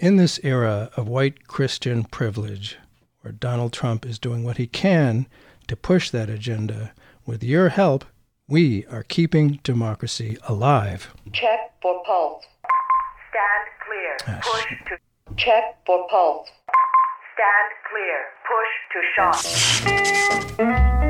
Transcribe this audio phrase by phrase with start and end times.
[0.00, 2.78] In this era of white Christian privilege,
[3.20, 5.26] where Donald Trump is doing what he can
[5.68, 6.92] to push that agenda,
[7.26, 8.06] with your help,
[8.48, 11.12] we are keeping democracy alive.
[11.34, 12.46] Check for pulse.
[13.28, 14.16] Stand clear.
[14.26, 14.78] Ah, Push shit.
[14.86, 14.96] to
[15.36, 16.48] check for pulse.
[17.34, 18.24] Stand clear.
[18.48, 19.00] Push to
[20.96, 21.06] shot.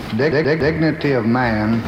[0.17, 1.81] dig- dig- dignity of man.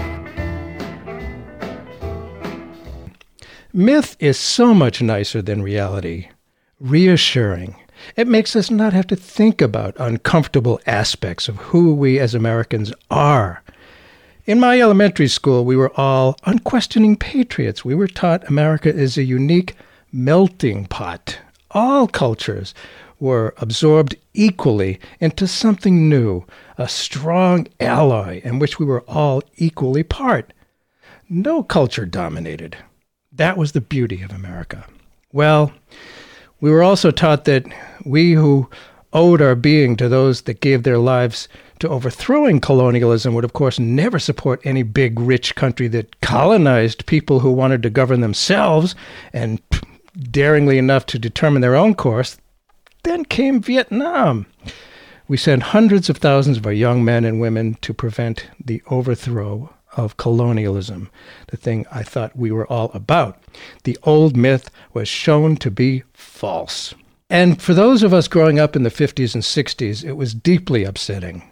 [3.74, 6.30] Myth is so much nicer than reality,
[6.80, 7.76] reassuring.
[8.16, 12.94] It makes us not have to think about uncomfortable aspects of who we as Americans
[13.10, 13.64] are.
[14.46, 17.86] In my elementary school, we were all unquestioning patriots.
[17.86, 19.74] We were taught America is a unique
[20.12, 21.40] melting pot.
[21.72, 22.74] All cultures
[23.20, 26.46] were absorbed equally into something new,
[26.84, 30.52] a strong alloy in which we were all equally part.
[31.30, 32.76] No culture dominated.
[33.32, 34.86] That was the beauty of America.
[35.32, 35.72] Well,
[36.60, 37.66] we were also taught that
[38.04, 38.70] we who
[39.14, 41.48] owed our being to those that gave their lives
[41.80, 47.40] to overthrowing colonialism would, of course, never support any big, rich country that colonized people
[47.40, 48.94] who wanted to govern themselves
[49.32, 49.62] and
[50.32, 52.38] daringly enough to determine their own course.
[53.04, 54.48] Then came Vietnam.
[55.28, 59.74] We sent hundreds of thousands of our young men and women to prevent the overthrow
[59.96, 61.10] of colonialism,
[61.48, 63.42] the thing I thought we were all about.
[63.84, 66.94] The old myth was shown to be false.
[67.30, 70.84] And for those of us growing up in the 50s and 60s, it was deeply
[70.84, 71.44] upsetting.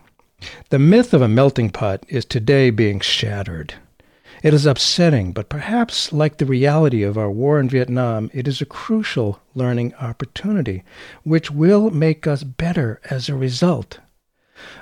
[0.69, 3.75] The myth of a melting pot is today being shattered.
[4.41, 8.59] It is upsetting, but perhaps like the reality of our war in Vietnam, it is
[8.59, 10.83] a crucial learning opportunity,
[11.23, 13.99] which will make us better as a result.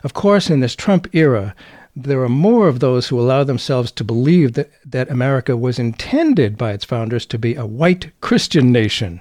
[0.01, 1.55] Of course, in this Trump era,
[1.93, 6.57] there are more of those who allow themselves to believe that, that America was intended
[6.57, 9.19] by its founders to be a white Christian nation.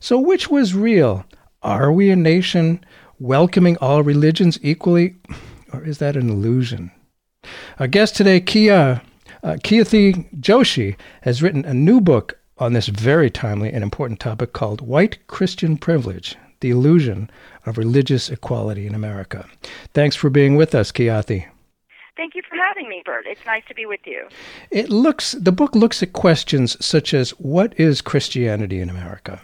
[0.00, 1.26] So, which was real?
[1.62, 2.82] Are we a nation
[3.18, 5.16] welcoming all religions equally,
[5.74, 6.90] or is that an illusion?
[7.78, 9.02] Our guest today, Kia,
[9.42, 14.80] uh, Joshi, has written a new book on this very timely and important topic called
[14.80, 17.30] White Christian Privilege The Illusion
[17.66, 19.46] of Religious Equality in America.
[19.94, 21.46] Thanks for being with us, Khyati.
[22.16, 23.26] Thank you for having me, Bert.
[23.28, 24.26] It's nice to be with you.
[24.72, 29.40] It looks the book looks at questions such as what is Christianity in America?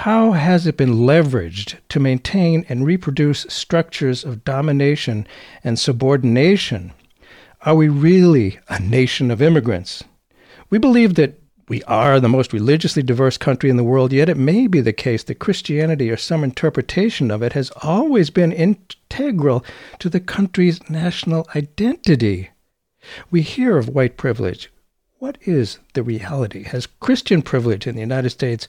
[0.00, 5.26] How has it been leveraged to maintain and reproduce structures of domination
[5.62, 6.92] and subordination?
[7.66, 10.04] Are we really a nation of immigrants?
[10.70, 14.36] We believe that we are the most religiously diverse country in the world, yet it
[14.36, 19.64] may be the case that Christianity or some interpretation of it has always been integral
[19.98, 22.50] to the country's national identity.
[23.32, 24.70] We hear of white privilege.
[25.18, 26.62] What is the reality?
[26.62, 28.68] Has Christian privilege in the United States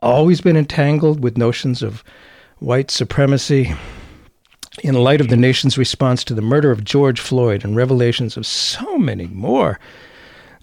[0.00, 2.04] always been entangled with notions of
[2.60, 3.74] white supremacy?
[4.82, 8.44] In light of the nation's response to the murder of George Floyd and revelations of
[8.44, 9.78] so many more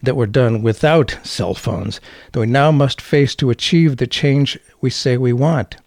[0.03, 2.01] that were done without cell phones
[2.31, 5.77] that we now must face to achieve the change we say we want.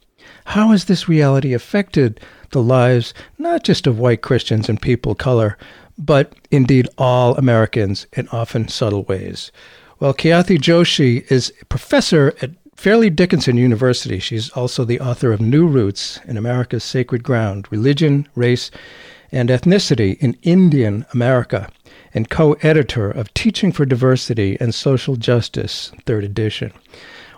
[0.47, 2.19] How has this reality affected
[2.51, 5.59] the lives not just of white Christians and people of color,
[5.99, 9.53] but indeed all Americans in often subtle ways?
[10.01, 12.51] Well, Khyati Joshi is professor at
[12.85, 14.19] Fairleigh Dickinson University.
[14.19, 18.71] She's also the author of New Roots in America's Sacred Ground Religion, Race,
[19.33, 21.71] and Ethnicity in Indian America,
[22.13, 26.75] and co editor of Teaching for Diversity and Social Justice, third edition.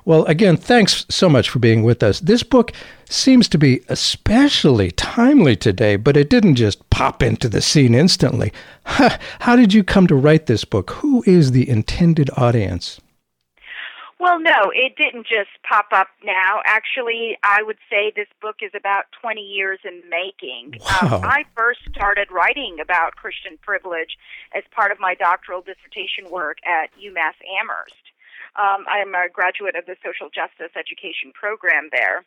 [0.05, 2.19] Well, again, thanks so much for being with us.
[2.19, 2.73] This book
[3.09, 8.53] seems to be especially timely today, but it didn't just pop into the scene instantly.
[8.83, 10.91] How did you come to write this book?
[10.91, 13.01] Who is the intended audience?
[14.19, 16.61] Well, no, it didn't just pop up now.
[16.65, 20.81] Actually, I would say this book is about 20 years in the making.
[20.81, 21.17] Wow.
[21.17, 24.17] Um, I first started writing about Christian privilege
[24.55, 28.07] as part of my doctoral dissertation work at UMass Amherst.
[28.57, 32.25] Um, I am a graduate of the social justice education program there.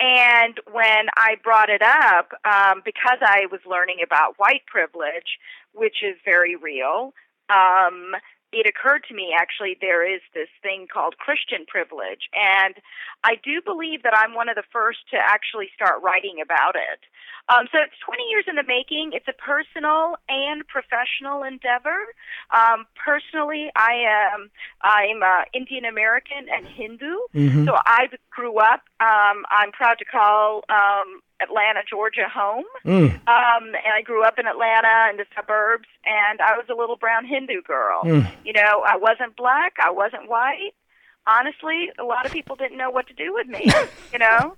[0.00, 5.38] And when I brought it up, um, because I was learning about white privilege,
[5.72, 7.12] which is very real,
[7.50, 8.16] um,
[8.54, 12.74] it occurred to me actually there is this thing called Christian privilege, and
[13.24, 17.00] I do believe that I'm one of the first to actually start writing about it.
[17.48, 19.10] Um, so it's 20 years in the making.
[19.12, 21.98] It's a personal and professional endeavor.
[22.54, 23.92] Um, personally, I
[24.32, 27.66] am I'm uh, Indian American and Hindu, Mhm.
[27.66, 28.82] so I grew up.
[29.00, 32.64] Um, I'm proud to call um, Atlanta, Georgia, home.
[32.84, 33.10] Mm.
[33.26, 36.96] Um, and I grew up in Atlanta in the suburbs, and I was a little
[36.96, 38.02] brown Hindu girl.
[38.04, 38.30] Mm.
[38.44, 40.72] You know, I wasn't black, I wasn't white.
[41.26, 43.64] Honestly, a lot of people didn't know what to do with me.
[44.12, 44.56] you know,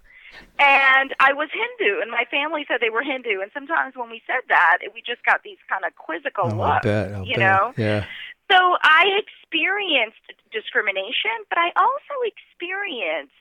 [0.58, 3.40] and I was Hindu, and my family said they were Hindu.
[3.40, 6.84] And sometimes when we said that, we just got these kind of quizzical Oh, looks.
[7.26, 7.38] You bet.
[7.38, 8.04] know, Yeah.
[8.50, 10.20] so I experienced
[10.52, 13.32] discrimination, but I also experienced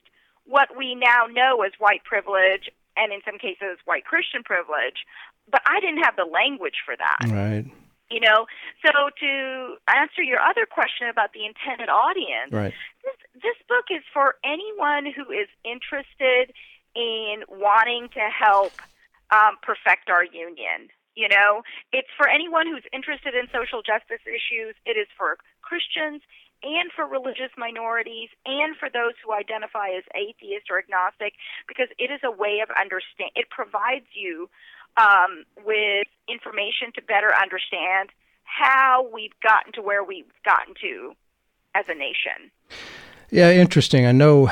[0.46, 5.04] what we now know as white privilege and in some cases white Christian privilege,
[5.50, 7.30] but I didn't have the language for that.
[7.30, 7.64] Right.
[8.10, 8.46] You know,
[8.84, 12.74] so to answer your other question about the intended audience, Right.
[13.02, 16.54] this this book is for anyone who is interested
[16.94, 18.72] in wanting to help
[19.30, 20.88] um, perfect our union.
[21.16, 21.62] You know,
[21.92, 24.76] it's for anyone who's interested in social justice issues.
[24.84, 26.22] It is for Christians
[26.62, 31.34] and for religious minorities and for those who identify as atheist or agnostic
[31.68, 33.30] because it is a way of understand.
[33.34, 34.48] It provides you
[34.96, 38.10] um, with information to better understand
[38.44, 41.12] how we've gotten to where we've gotten to
[41.74, 42.50] as a nation.
[43.30, 44.06] Yeah, interesting.
[44.06, 44.50] I know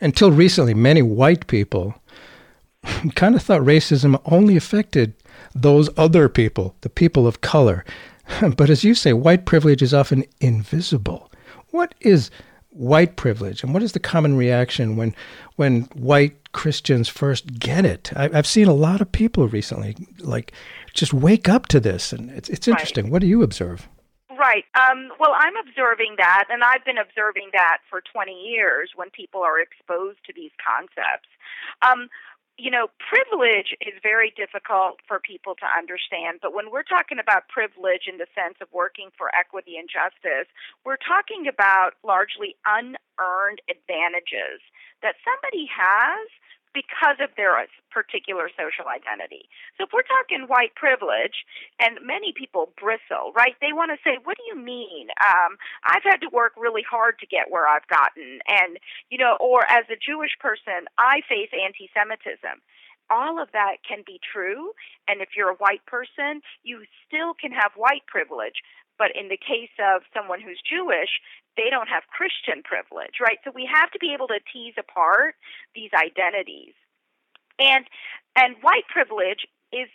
[0.00, 1.94] until recently, many white people
[3.14, 5.14] kind of thought racism only affected
[5.54, 7.84] those other people, the people of color.
[8.56, 11.30] But as you say, white privilege is often invisible.
[11.74, 12.30] What is
[12.70, 15.12] white privilege, and what is the common reaction when
[15.56, 18.12] when white Christians first get it?
[18.14, 20.52] I, I've seen a lot of people recently, like,
[20.92, 22.74] just wake up to this, and it's it's Right.
[22.74, 23.10] interesting.
[23.10, 23.88] What do you observe?
[24.38, 24.64] Right.
[24.76, 29.42] Um, well, I'm observing that, and I've been observing that for 20 years when people
[29.42, 31.26] are exposed to these concepts.
[31.82, 32.08] Um,
[32.56, 37.48] you know, privilege is very difficult for people to understand, but when we're talking about
[37.50, 40.46] privilege in the sense of working for equity and justice,
[40.86, 44.62] we're talking about largely unearned advantages
[45.02, 46.30] that somebody has
[46.74, 47.54] because of their
[47.90, 49.48] particular social identity.
[49.78, 51.46] So if we're talking white privilege,
[51.78, 53.54] and many people bristle, right?
[53.60, 55.08] They want to say, "What do you mean?
[55.24, 55.56] Um,
[55.86, 58.78] I've had to work really hard to get where I've gotten," and
[59.08, 62.60] you know, or as a Jewish person, I face anti-Semitism.
[63.10, 64.72] All of that can be true,
[65.06, 68.62] and if you're a white person, you still can have white privilege.
[68.98, 71.20] But in the case of someone who's Jewish,
[71.56, 73.38] they don't have Christian privilege, right?
[73.44, 75.34] So we have to be able to tease apart
[75.74, 76.74] these identities.
[77.58, 77.86] And
[78.36, 79.88] and white privilege is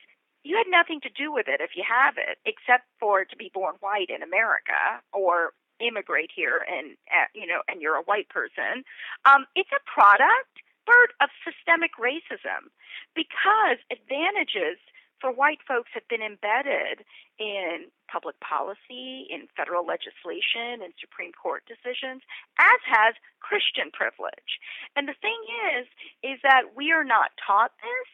[0.44, 3.52] you had nothing to do with it if you have it, except for to be
[3.54, 8.30] born white in America or immigrate here and uh, you know and you're a white
[8.30, 8.84] person.
[9.26, 12.72] Um, it's a product, Bert, of systemic racism
[13.16, 14.80] because advantages
[15.22, 17.04] for white folks have been embedded
[17.38, 22.24] in public policy, in federal legislation, in Supreme Court decisions,
[22.60, 24.60] as has Christian privilege.
[24.96, 25.40] And the thing
[25.76, 25.88] is,
[26.24, 28.10] is that we are not taught this.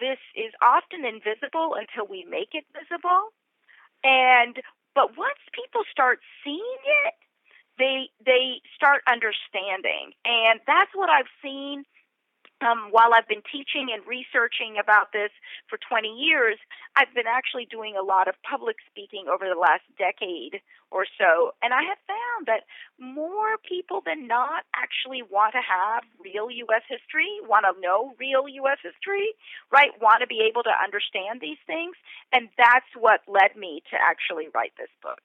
[0.00, 3.32] This is often invisible until we make it visible.
[4.02, 4.56] And
[4.94, 7.14] but once people start seeing it,
[7.78, 10.16] they they start understanding.
[10.24, 11.84] And that's what I've seen
[12.60, 15.30] um, while I've been teaching and researching about this
[15.68, 16.58] for 20 years,
[16.96, 21.54] I've been actually doing a lot of public speaking over the last decade or so,
[21.62, 22.66] and I have found that
[22.98, 26.82] more people than not actually want to have real U.S.
[26.88, 28.78] history, want to know real U.S.
[28.82, 29.30] history,
[29.70, 29.90] right?
[30.02, 31.94] Want to be able to understand these things,
[32.32, 35.22] and that's what led me to actually write this book.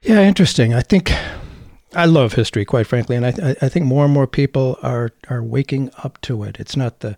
[0.00, 0.74] Yeah, interesting.
[0.74, 1.12] I think
[1.94, 5.42] I love history, quite frankly, and I, I think more and more people are are
[5.42, 6.58] waking up to it.
[6.58, 7.16] It's not the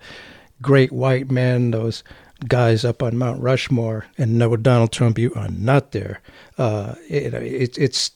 [0.62, 2.02] great white men, those
[2.48, 6.20] guys up on Mount Rushmore, and no, Donald Trump, you are not there.
[6.58, 8.10] Uh, it, it, it's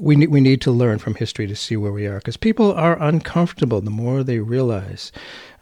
[0.00, 2.72] we need we need to learn from history to see where we are because people
[2.72, 5.12] are uncomfortable the more they realize.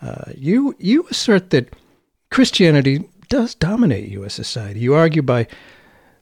[0.00, 1.75] Uh, you you assert that
[2.30, 4.34] Christianity does dominate U.S.
[4.34, 4.80] society.
[4.80, 5.46] You argue by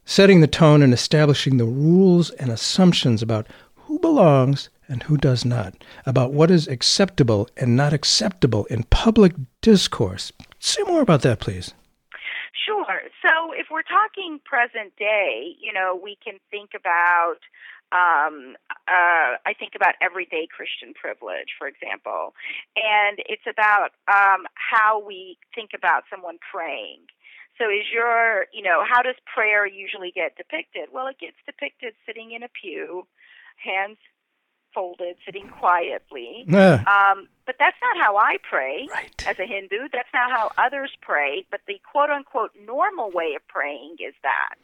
[0.04, 3.46] setting the tone and establishing the rules and assumptions about
[3.90, 5.74] who belongs and who does not,
[6.06, 9.32] about what is acceptable and not acceptable in public
[9.62, 10.30] discourse.
[10.60, 11.74] Say more about that, please.
[12.64, 13.02] Sure.
[13.20, 17.42] So if we're talking present day, you know, we can think about
[17.90, 18.54] um,
[18.86, 22.34] uh, I think about everyday Christian privilege, for example,
[22.76, 27.00] and it's about um, how we think about someone praying.
[27.58, 30.88] So is your, you know, how does prayer usually get depicted?
[30.94, 33.06] Well, it gets depicted sitting in a pew,
[33.62, 33.98] hands
[34.74, 36.44] folded, sitting quietly.
[36.46, 36.84] Yeah.
[36.86, 39.26] Um, but that's not how I pray Right.
[39.26, 39.88] as a Hindu.
[39.92, 41.44] That's not how others pray.
[41.50, 44.56] But the quote unquote normal way of praying is that.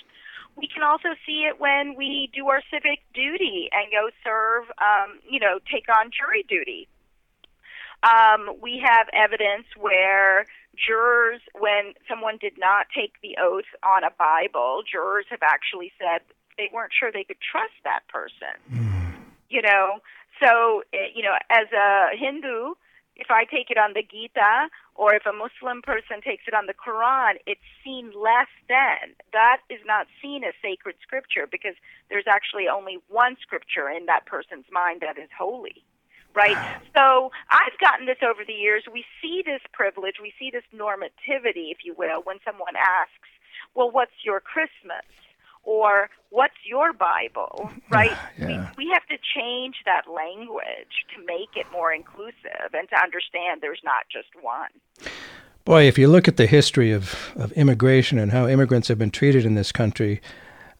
[0.55, 5.19] We can also see it when we do our civic duty and go serve, um,
[5.29, 6.89] you know, take on jury duty.
[8.03, 14.11] Um, we have evidence where jurors, when someone did not take the oath on a
[14.11, 16.21] Bible, jurors have actually said
[16.59, 18.57] they weren't sure they could trust that person.
[19.49, 20.01] You know,
[20.43, 22.75] so eh, you know, as a Hindu,
[23.17, 26.67] if I take it on the Gita, or if a Muslim person takes it on
[26.67, 29.17] the Quran, it's seen less than.
[29.33, 31.75] That is not seen as sacred scripture because
[32.11, 35.85] there's actually only one scripture in that person's mind that is holy
[36.37, 36.59] right?
[36.95, 38.85] So I've gotten this over the years.
[38.93, 43.33] We see this privilege, we see this normativity, if you will, when someone asks,
[43.75, 45.09] well, what's your Christmas?
[45.67, 48.17] Or what's your Bible, right?
[48.39, 48.71] Yeah.
[48.79, 53.61] We, we have to change that language to make it more inclusive and to understand
[53.61, 54.71] there's not just one.
[55.65, 59.11] Boy, if you look at the history of, of immigration and how immigrants have been
[59.11, 60.23] treated in this country,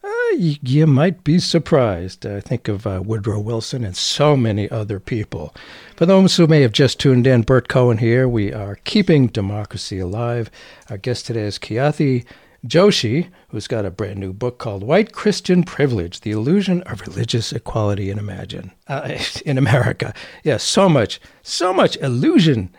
[0.01, 2.25] uh, you, you might be surprised.
[2.25, 5.53] I think of uh, Woodrow Wilson and so many other people.
[5.97, 8.29] For those who may have just tuned in, Bert Cohen here.
[8.29, 10.49] We are keeping democracy alive.
[10.89, 12.25] Our guest today is Khyati
[12.67, 17.53] Joshi, who's got a brand new book called White Christian Privilege The Illusion of Religious
[17.53, 20.13] Equality in, Imagine, uh, in America.
[20.43, 22.75] Yeah, so much, so much illusion.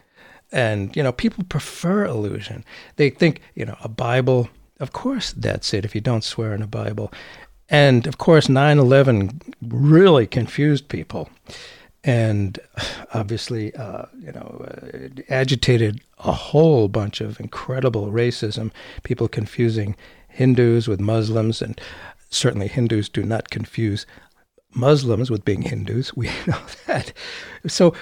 [0.51, 2.65] And you know people prefer illusion.
[2.97, 4.49] They think you know a bible
[4.81, 7.13] of course that's it if you don't swear in a bible.
[7.69, 11.29] And of course 9-11 really confused people
[12.05, 12.59] and
[13.15, 18.71] obviously uh, you know uh, agitated a whole bunch of incredible racism
[19.03, 19.97] people confusing
[20.29, 21.81] hindus with muslims and
[22.31, 24.07] certainly hindus do not confuse
[24.75, 26.13] Muslims with being Hindus.
[26.17, 27.13] We know that.
[27.67, 27.95] So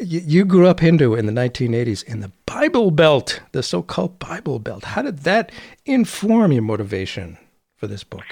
[0.00, 4.18] you, you grew up Hindu in the 1980s in the Bible Belt, the so called
[4.18, 4.84] Bible Belt.
[4.84, 5.50] How did that
[5.84, 7.36] inform your motivation
[7.76, 8.24] for this book?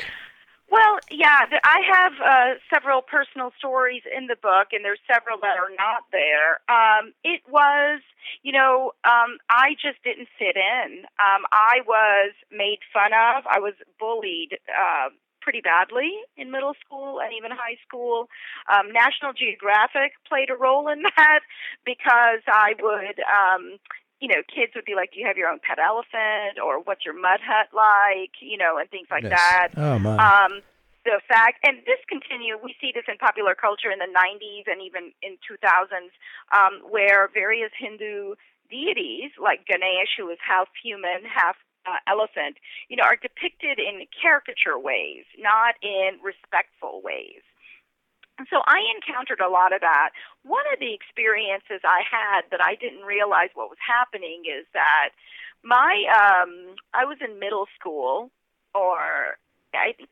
[0.72, 5.60] Well, yeah, I have uh, several personal stories in the book, and there's several that
[5.60, 6.64] are not there.
[6.72, 8.00] Um, it was,
[8.42, 11.04] you know, um, I just didn't fit in.
[11.20, 13.44] Um, I was made fun of.
[13.44, 14.56] I was bullied.
[14.72, 15.10] Uh,
[15.42, 18.28] pretty badly in middle school and even high school.
[18.70, 21.40] Um, National Geographic played a role in that
[21.84, 23.76] because I would, um,
[24.22, 27.04] you know, kids would be like, "Do you have your own pet elephant?" or "What's
[27.04, 29.34] your mud hut like?" You know, and things like Yes.
[29.34, 29.68] that.
[29.76, 30.14] Oh, my.
[30.14, 30.62] Um,
[31.04, 34.80] the fact, and this continue, we see this in popular culture in the 90s and
[34.80, 36.14] even in 2000s,
[36.54, 38.36] um, where various Hindu
[38.70, 44.06] deities, like Ganesh, who is half human, half uh, elephant, you know, are depicted in
[44.14, 47.42] caricature ways, not in respectful ways.
[48.38, 50.10] And so I encountered a lot of that.
[50.42, 55.10] One of the experiences I had that I didn't realize what was happening is that
[55.62, 58.30] my um I was in middle school
[58.74, 59.38] or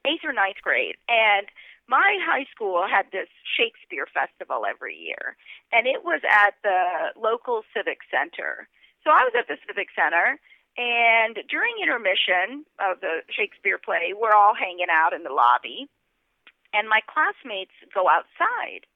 [0.06, 1.46] eighth or ninth grade and
[1.88, 5.36] my high school had this Shakespeare festival every year
[5.72, 8.68] and it was at the local civic center.
[9.02, 10.38] So I was at the civic center
[10.78, 15.88] and during intermission of the Shakespeare play, we're all hanging out in the lobby
[16.72, 18.86] and my classmates go outside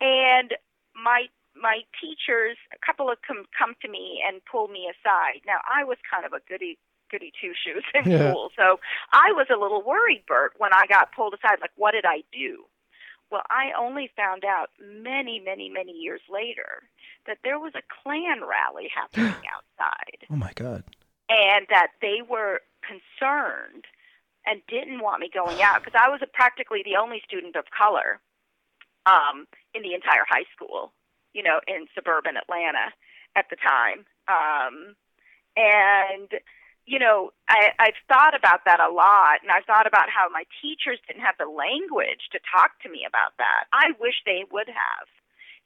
[0.00, 0.54] and
[0.94, 1.26] my
[1.60, 5.84] my teachers a couple of them come to me and pull me aside now i
[5.84, 6.78] was kind of a goody
[7.10, 8.30] goody two shoes in Yeah.
[8.30, 8.78] school so
[9.12, 12.22] i was a little worried bert when i got pulled aside like what did i
[12.32, 12.64] do
[13.30, 16.82] well i only found out many many many years later
[17.26, 20.84] that there was a klan rally happening outside oh, my God.
[21.30, 23.84] and that they were concerned
[24.46, 27.64] and didn't want me going out because I was a, practically the only student of
[27.76, 28.20] color
[29.06, 30.92] um, in the entire high school,
[31.32, 32.94] you know, in suburban Atlanta
[33.34, 34.06] at the time.
[34.28, 34.94] Um,
[35.56, 36.30] and
[36.86, 40.44] you know, I, I've thought about that a lot, and I've thought about how my
[40.62, 43.66] teachers didn't have the language to talk to me about that.
[43.72, 45.06] I wish they would have,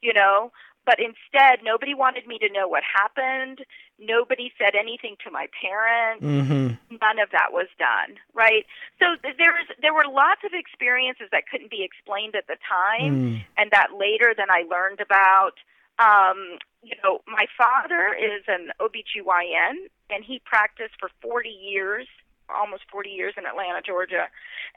[0.01, 0.51] you know,
[0.85, 3.59] but instead, nobody wanted me to know what happened.
[3.99, 6.97] Nobody said anything to my parents Mm-hmm.
[7.01, 8.65] none of that was done right
[8.99, 12.57] so th- there was there were lots of experiences that couldn't be explained at the
[12.67, 13.45] time Mm.
[13.57, 15.53] and that later then i learned about
[15.99, 19.75] um you know my father is an obgyn
[20.09, 22.07] and he practiced for 40 years
[22.49, 24.27] almost 40 years in atlanta georgia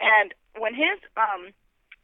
[0.01, 1.53] and when his um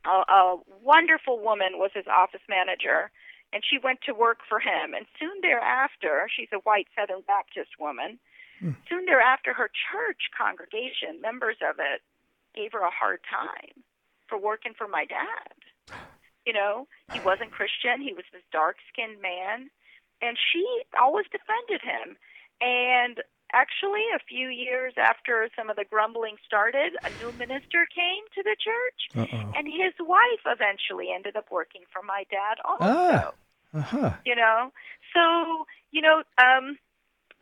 [0.07, 3.11] a, a wonderful woman was his office manager
[3.53, 7.71] and she went to work for him and soon thereafter she's a white southern baptist
[7.79, 8.19] woman
[8.61, 8.73] hmm.
[8.89, 12.03] Soon thereafter, her church congregation, members of it,
[12.55, 13.83] gave her a hard time
[14.29, 15.99] for working for my dad.
[16.47, 18.01] You know, he wasn't Christian.
[18.01, 19.71] He was this dark skinned man.
[20.23, 20.65] And she
[20.99, 22.17] always defended him.
[22.61, 23.21] And
[23.53, 28.43] actually, a few years after some of the grumbling started, a new minister came to
[28.43, 29.29] the church.
[29.29, 29.53] Uh-oh.
[29.57, 32.85] And his wife eventually ended up working for my dad also.
[32.85, 33.33] Ah.
[33.73, 34.13] Uh-huh.
[34.25, 34.73] You know?
[35.15, 36.79] So, you know, um,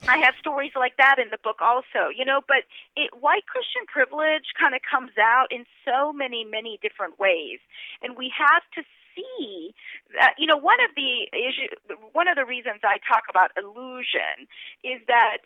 [0.07, 2.63] I have stories like that in the book also, you know, but
[2.97, 7.59] it, white Christian privilege kind of comes out in so many, many different ways.
[8.03, 8.83] And we have to
[9.17, 9.75] see
[10.15, 11.75] that, you know, one of the issue,
[12.13, 14.47] one of the reasons I talk about illusion
[14.85, 15.39] is that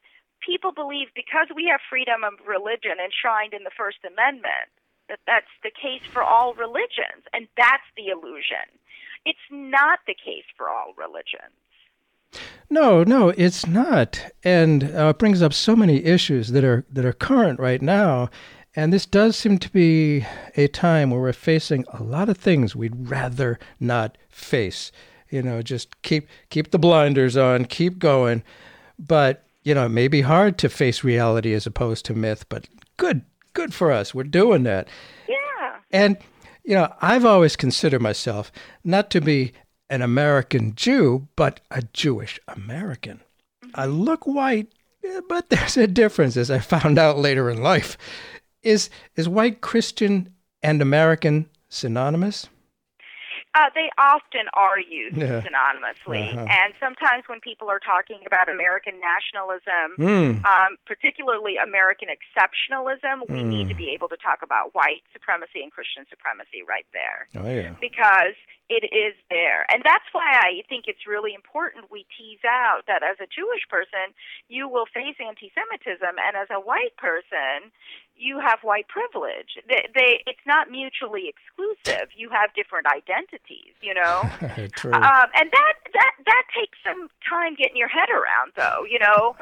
[0.44, 4.68] people believe because we have freedom of religion enshrined in the First Amendment,
[5.08, 7.24] that that's the case for all religions.
[7.32, 8.66] And that's the illusion.
[9.24, 11.54] It's not the case for all religions.
[12.70, 17.04] No, no, it's not, and uh, it brings up so many issues that are that
[17.04, 18.30] are current right now.
[18.74, 20.24] And this does seem to be
[20.56, 24.90] a time where we're facing a lot of things we'd rather not face.
[25.28, 28.42] You know, just keep keep the blinders on, keep going.
[28.98, 32.48] But you know, it may be hard to face reality as opposed to myth.
[32.48, 34.14] But good, good for us.
[34.14, 34.88] We're doing that.
[35.28, 35.76] Yeah.
[35.90, 36.16] And
[36.64, 38.52] you know, I've always considered myself
[38.84, 39.52] not to be
[39.90, 43.20] an American Jew, but a Jewish American.
[43.74, 44.72] I look white,
[45.04, 47.98] eh, but there's a difference, as I found out later in life.
[48.62, 52.48] Is is white Christian and American synonymous?
[53.54, 55.42] Uh, they often are used Yeah.
[55.44, 56.46] synonymously, Uh-huh.
[56.48, 60.40] and sometimes when people are talking about American nationalism, Hmm.
[60.46, 63.68] um, particularly American exceptionalism, we need Hmm.
[63.68, 67.74] to be able to talk about white supremacy and Christian supremacy right there Oh yeah.
[67.78, 68.34] because
[68.80, 69.66] it is there.
[69.68, 73.68] And that's why I think it's really important we tease out that as a Jewish
[73.68, 74.16] person,
[74.48, 77.68] you will face anti Semitism, and as a white person,
[78.16, 79.58] you have white privilege.
[79.68, 82.08] They, they, it's not mutually exclusive.
[82.16, 84.22] You have different identities, you know?
[84.72, 84.92] True.
[84.92, 88.84] Um, and that that that takes some time getting your head around, though.
[88.88, 89.36] You know,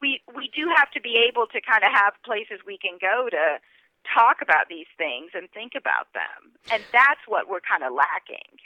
[0.00, 3.28] we we do have to be able to kind of have places we can go
[3.30, 3.58] to
[4.06, 8.60] talk about these things and think about them, and that's what we're kind of lacking.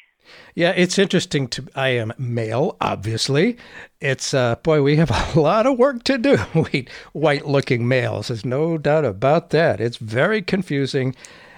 [0.54, 3.56] Yeah, it's interesting to I am male, obviously.
[4.00, 6.38] It's uh boy, we have a lot of work to do.
[6.54, 8.28] We white looking males.
[8.28, 9.80] There's no doubt about that.
[9.80, 11.14] It's very confusing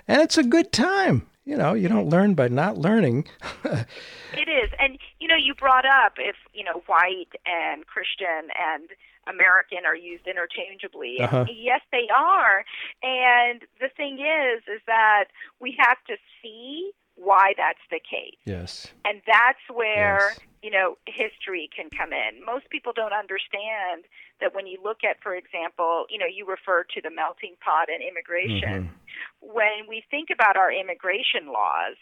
[0.09, 1.27] and it's a good time.
[1.44, 3.27] You know, you don't learn by not learning.
[4.35, 8.88] It is, and you know, you brought up if you know white and Christian and
[9.29, 11.20] American are used interchangeably.
[11.20, 11.44] Uh-huh.
[11.48, 12.64] Yes, they are.
[13.03, 15.27] And the thing is, is that
[15.61, 16.92] we have to see
[17.23, 18.39] why that's the case.
[18.45, 18.89] yes.
[19.05, 20.41] And that's where, Yes.
[20.63, 22.45] you know, history can come in.
[22.45, 24.05] Most people don't understand
[24.41, 27.87] that when you look at, for example, you know, you refer to the melting pot
[27.89, 28.91] and immigration.
[28.91, 29.55] Mm-hmm.
[29.55, 31.97] When we think about our immigration laws,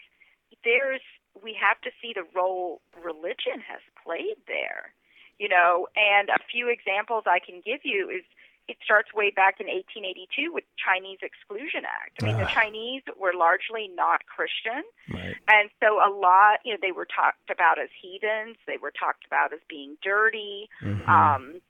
[0.65, 1.05] there's
[1.41, 4.93] we have to see the role religion has played there.
[5.39, 8.25] You know, and a few examples I can give you is
[8.71, 12.23] it starts way back in 1882 with the Chinese Exclusion Act.
[12.23, 12.55] I mean, the Ah.
[12.55, 14.85] Chinese were largely not Christian.
[15.13, 15.35] Right.
[15.49, 18.57] And so a lot, you know, they were talked about as heathens.
[18.67, 21.09] They were talked about as being dirty, Mhm.
[21.09, 21.61] um,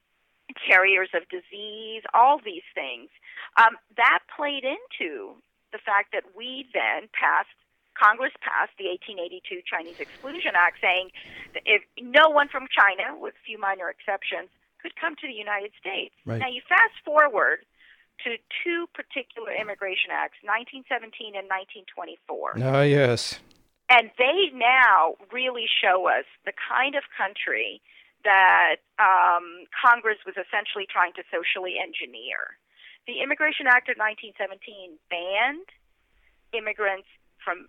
[0.66, 3.08] carriers of disease, all these things.
[3.56, 5.40] Um, that played into
[5.72, 7.48] the fact that we then passed,
[7.94, 11.12] Congress passed the 1882 Chinese Exclusion Act saying
[11.54, 14.50] that if no one from China, with few minor exceptions,
[14.82, 16.14] could come to the United States.
[16.24, 16.40] Right.
[16.40, 17.64] Now you fast forward
[18.24, 22.60] to two particular immigration acts, 1917 and 1924.
[22.60, 23.40] Oh yes.
[23.88, 27.82] And they now really show us the kind of country
[28.22, 32.60] that um, Congress was essentially trying to socially engineer.
[33.08, 35.68] The Immigration Act of 1917 banned
[36.52, 37.08] immigrants
[37.42, 37.66] from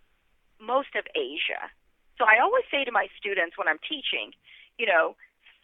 [0.59, 1.71] most of Asia.
[2.19, 4.35] So I always say to my students when I'm teaching,
[4.77, 5.15] you know,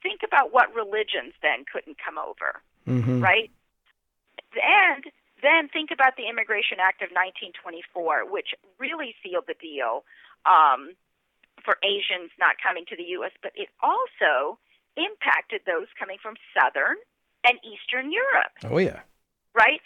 [0.07, 3.21] think about what religions then couldn't come over Mhm.
[3.21, 3.51] right?
[4.55, 5.03] And
[5.43, 10.05] then think about the Immigration Act of 1924, which really sealed the deal
[10.45, 10.95] um,
[11.63, 14.57] for Asians not coming to the U.S., but it also
[14.95, 16.95] impacted those coming from Southern
[17.43, 19.01] and Eastern Europe, Oh yeah.
[19.53, 19.81] right?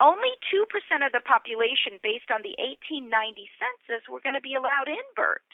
[0.00, 4.88] Only 2% of the population, based on the 1890 census, were going to be allowed
[4.88, 5.44] in, Bert.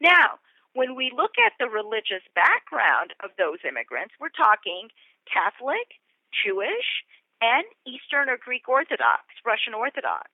[0.00, 0.40] Now,
[0.74, 4.88] when we look at the religious background of those immigrants, we're talking
[5.26, 5.98] Catholic,
[6.30, 7.04] Jewish,
[7.40, 10.30] and Eastern or Greek Orthodox, Russian Orthodox,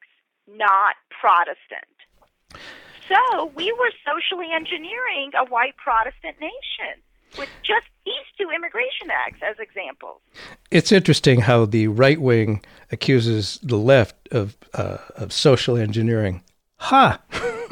[0.46, 1.96] not Protestant.
[3.08, 7.00] So we were socially engineering a white Protestant nation
[7.38, 10.20] with just these two immigration acts as examples.
[10.70, 16.42] It's interesting how the right wing accuses the left of uh, of social engineering.
[16.78, 17.20] Ha!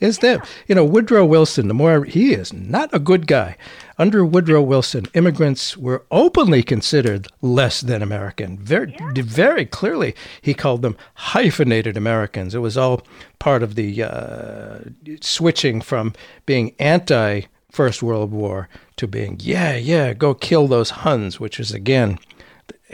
[0.00, 1.68] is that you know Woodrow Wilson?
[1.68, 3.56] The more he is not a good guy.
[3.98, 8.58] Under Woodrow Wilson, immigrants were openly considered less than American.
[8.58, 9.22] Very, Yeah.
[9.22, 12.54] very clearly, he called them hyphenated Americans.
[12.54, 13.02] It was all
[13.38, 14.78] part of the uh,
[15.20, 16.14] switching from
[16.46, 21.72] being anti First World War to being, yeah, yeah, go kill those Huns, which is
[21.72, 22.18] again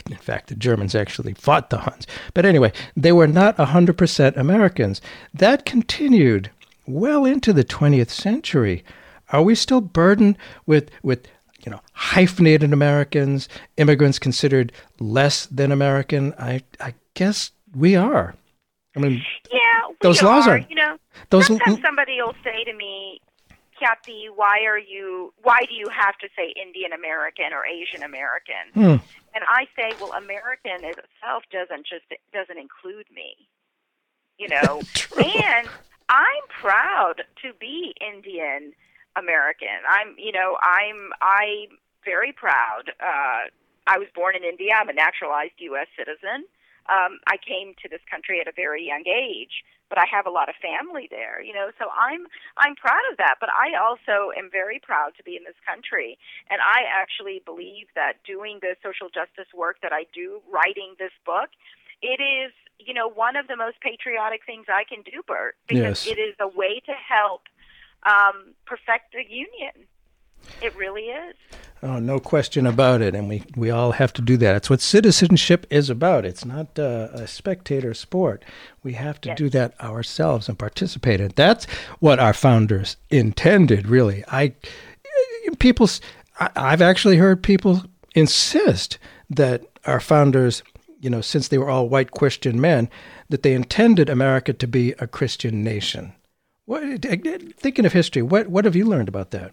[0.09, 2.07] in fact, the Germans actually fought the Huns.
[2.33, 5.01] But anyway, they were not 100% Americans.
[5.35, 6.51] That continued
[6.89, 8.85] well into the 20th century.
[9.31, 11.27] Are we still burdened with, with
[11.65, 16.35] you know, hyphenated Americans, immigrants considered less than American?
[16.39, 18.35] I, I guess we are.
[18.97, 19.23] I mean,
[19.53, 19.59] Yeah,
[20.01, 20.55] Those laws are.
[20.55, 20.97] are- You know,
[21.31, 23.21] those sometimes l- somebody will say to me,
[23.79, 25.33] Kathy, why are you?
[25.43, 28.65] Why do you have to say Indian American or Asian American?
[28.75, 28.97] Hmm.
[29.37, 33.37] And I say, well, American itself doesn't just doesn't include me.
[34.37, 34.81] You know,
[35.23, 35.69] and
[36.09, 38.73] I'm proud to be Indian
[39.17, 39.85] American.
[39.89, 42.93] I'm, you know, I'm I'm very proud.
[43.01, 43.53] Uh,
[43.87, 44.73] I was born in India.
[44.77, 45.89] I'm a naturalized U.S.
[45.97, 46.45] citizen.
[46.89, 50.33] Um, I came to this country at a very young age, but I have a
[50.33, 51.43] lot of family there.
[51.43, 52.25] You know, so I'm
[52.57, 53.37] I'm proud of that.
[53.41, 56.17] But I also am very proud to be in this country,
[56.49, 61.13] and I actually believe that doing the social justice work that I do, writing this
[61.27, 61.53] book,
[62.01, 66.05] it is you know one of the most patriotic things I can do, Bert, because
[66.05, 66.07] Yes.
[66.07, 67.43] it is a way to help
[68.05, 69.87] um, perfect the union.
[70.63, 71.35] It really is.
[71.83, 73.15] Oh, no question about it.
[73.15, 74.57] And we, we all have to do that.
[74.57, 76.25] It's what citizenship is about.
[76.25, 78.45] It's not uh, a spectator sport.
[78.83, 79.39] We have to Yes.
[79.39, 81.37] do that ourselves and participate in it.
[81.37, 81.67] That's
[82.01, 84.25] what our founders intended, really.
[84.29, 84.55] I
[85.59, 85.89] people
[86.41, 88.99] I, I've actually heard people insist
[89.31, 90.63] that our founders,
[91.01, 92.89] you know, since they were all white Christian men,
[93.29, 96.13] that they intended America to be a Christian nation.
[96.65, 99.53] What, thinking of history, what what have you learned about that?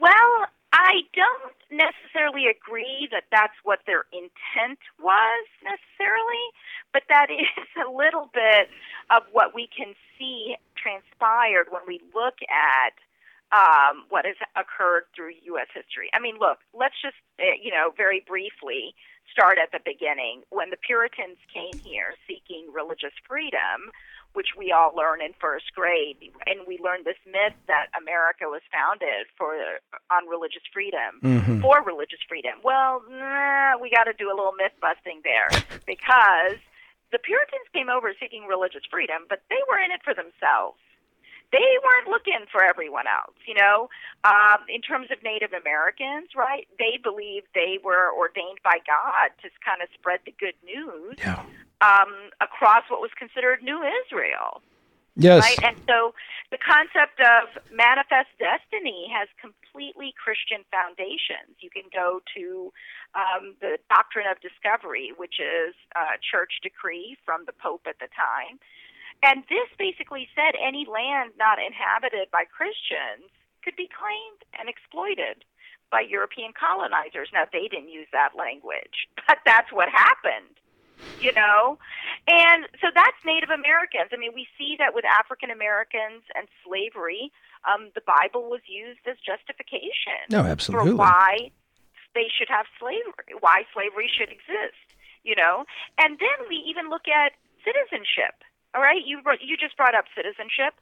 [0.00, 6.44] Well, I don't necessarily agree that that's what their intent was necessarily,
[6.92, 7.46] but that is
[7.86, 8.68] a little bit
[9.10, 12.98] of what we can see transpired when we look at
[13.52, 15.68] um, what has occurred through U.S.
[15.74, 16.08] history.
[16.14, 18.94] I mean, look, let's just, uh, you know, very briefly
[19.30, 20.42] start at the beginning.
[20.50, 23.92] When the Puritans came here seeking religious freedom,
[24.32, 28.62] which we all learn in first grade, and we learn this myth that America was
[28.72, 29.54] founded for
[30.10, 31.60] on religious freedom, Mhm.
[31.60, 32.60] for religious freedom.
[32.62, 35.48] Well, nah, we got to do a little myth busting there
[35.86, 36.56] because
[37.10, 40.80] the Puritans came over seeking religious freedom, but they were in it for themselves.
[41.52, 43.88] They weren't looking for everyone else, you know.
[44.24, 46.66] Um, in terms of Native Americans, right?
[46.78, 51.44] They believed they were ordained by God to kind of spread the good news Yeah.
[51.84, 54.62] um, across what was considered New Israel
[55.16, 55.42] Yes.
[55.44, 55.58] right?
[55.62, 56.14] And so
[56.50, 61.52] the concept of manifest destiny has completely Christian foundations.
[61.60, 62.72] You can go to
[63.12, 68.08] um, the doctrine of discovery, which is a church decree from the Pope at the
[68.16, 68.56] time.
[69.22, 73.30] And this basically said any land not inhabited by Christians
[73.62, 75.44] could be claimed and exploited
[75.90, 77.28] by European colonizers.
[77.32, 80.58] Now, they didn't use that language, but that's what happened
[81.20, 81.78] you know
[82.28, 87.32] and so that's native americans i mean we see that with african americans and slavery
[87.66, 90.92] um, the bible was used as justification No, absolutely.
[90.92, 91.50] for why
[92.14, 94.78] they should have slavery why slavery should exist
[95.24, 95.64] you know
[95.98, 97.32] and then we even look at
[97.64, 98.42] citizenship
[98.74, 100.74] all right you brought- you just brought up citizenship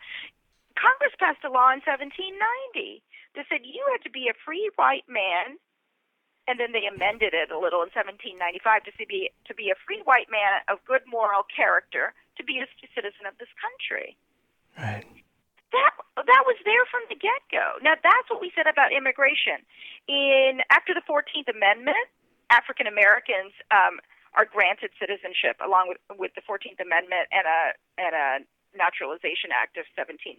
[0.75, 3.03] congress passed a law in 1790
[3.35, 5.59] that said you had to be a free white man
[6.51, 10.03] and then they amended it a little in 1795 to be to be a free
[10.03, 14.19] white man of good moral character to be a citizen of this country.
[14.75, 15.07] Right.
[15.71, 17.79] That that was there from the get go.
[17.87, 19.63] Now that's what we said about immigration.
[20.11, 22.03] In after the 14th Amendment,
[22.51, 24.03] African Americans um,
[24.35, 27.63] are granted citizenship along with with the 14th Amendment and a
[27.99, 28.29] and a
[28.75, 30.39] Naturalization Act of 1790.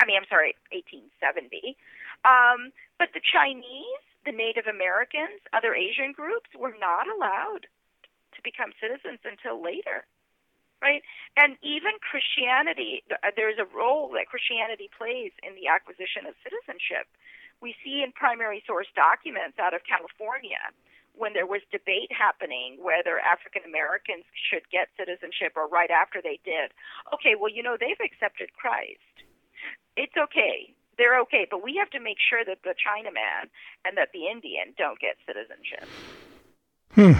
[0.00, 1.76] I mean, I'm sorry, 1870.
[2.24, 7.68] Um, but the Chinese, the Native Americans, other Asian groups were not allowed
[8.32, 10.08] to become citizens until later.
[10.80, 11.00] Right?
[11.40, 17.08] And even Christianity, uh, there's a role that Christianity plays in the acquisition of citizenship.
[17.64, 20.60] We see in primary source documents out of California
[21.16, 26.38] when there was debate happening whether African Americans should get citizenship or right after they
[26.44, 26.72] did.
[27.12, 29.00] Okay, well, you know, they've accepted Christ.
[29.96, 30.74] It's okay.
[30.98, 31.46] they're okay.
[31.50, 33.48] But we have to make sure that the Chinaman
[33.84, 35.88] and that the Indian don't get citizenship.
[36.94, 37.12] Hmm.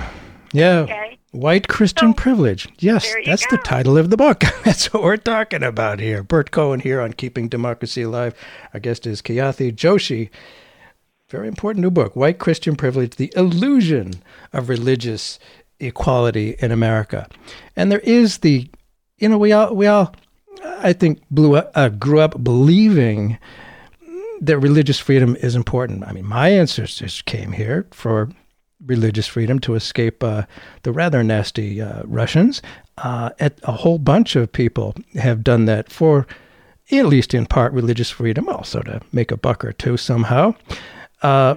[0.53, 0.81] Yeah.
[0.81, 1.19] Okay.
[1.33, 2.69] White Christian So, privilege.
[2.79, 4.41] Yes, that's the title of the book.
[4.65, 6.23] that's what we're talking about here.
[6.23, 8.35] Bert Cohen here on Keeping Democracy Alive.
[8.73, 10.31] Our guest is Khyati Joshi.
[11.29, 14.13] Very important new book, White Christian Privilege The Illusion
[14.53, 15.41] of Religious
[15.81, 17.27] Equality in America.
[17.75, 18.71] And there is the,
[19.19, 20.15] you know, we all, we all
[20.65, 23.39] I think, blew up, uh, grew up believing
[24.41, 26.07] that religious freedom is important.
[26.07, 28.31] I mean, my ancestors came here for
[28.85, 30.43] religious freedom to escape uh,
[30.83, 32.63] the rather nasty uh, Russians.
[32.99, 36.25] Uh, at a whole bunch of people have done that for,
[36.93, 40.55] at least in part, religious freedom, also to make a buck or two somehow.
[41.23, 41.57] Uh,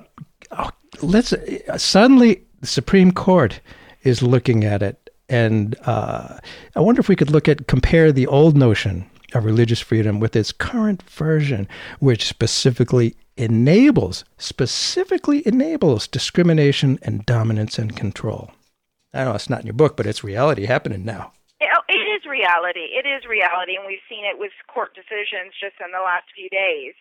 [0.51, 0.69] oh,
[1.01, 1.33] let's
[1.77, 3.59] suddenly the Supreme Court
[4.03, 6.37] is looking at it, and uh,
[6.75, 10.35] I wonder if we could look at compare the old notion of religious freedom with
[10.35, 11.67] its current version,
[11.99, 18.51] which specifically enables specifically enables discrimination and dominance and control.
[19.13, 21.31] I know it's not in your book, but it's reality happening now.
[21.61, 22.93] Oh, It is reality.
[22.93, 26.49] It is reality, and we've seen it with court decisions just in the last few
[26.49, 26.93] days.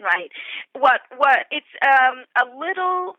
[0.00, 0.30] Right.
[0.72, 1.00] What?
[1.16, 1.46] What?
[1.50, 3.16] It's um, a little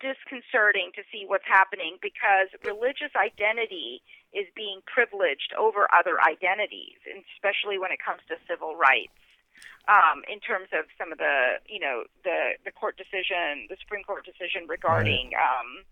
[0.00, 7.22] disconcerting to see what's happening because religious identity is being privileged over other identities, and
[7.36, 9.14] especially when it comes to civil rights.
[9.86, 14.02] Um, in terms of some of the, you know, the the court decision, the Supreme
[14.02, 15.84] Court decision regarding um,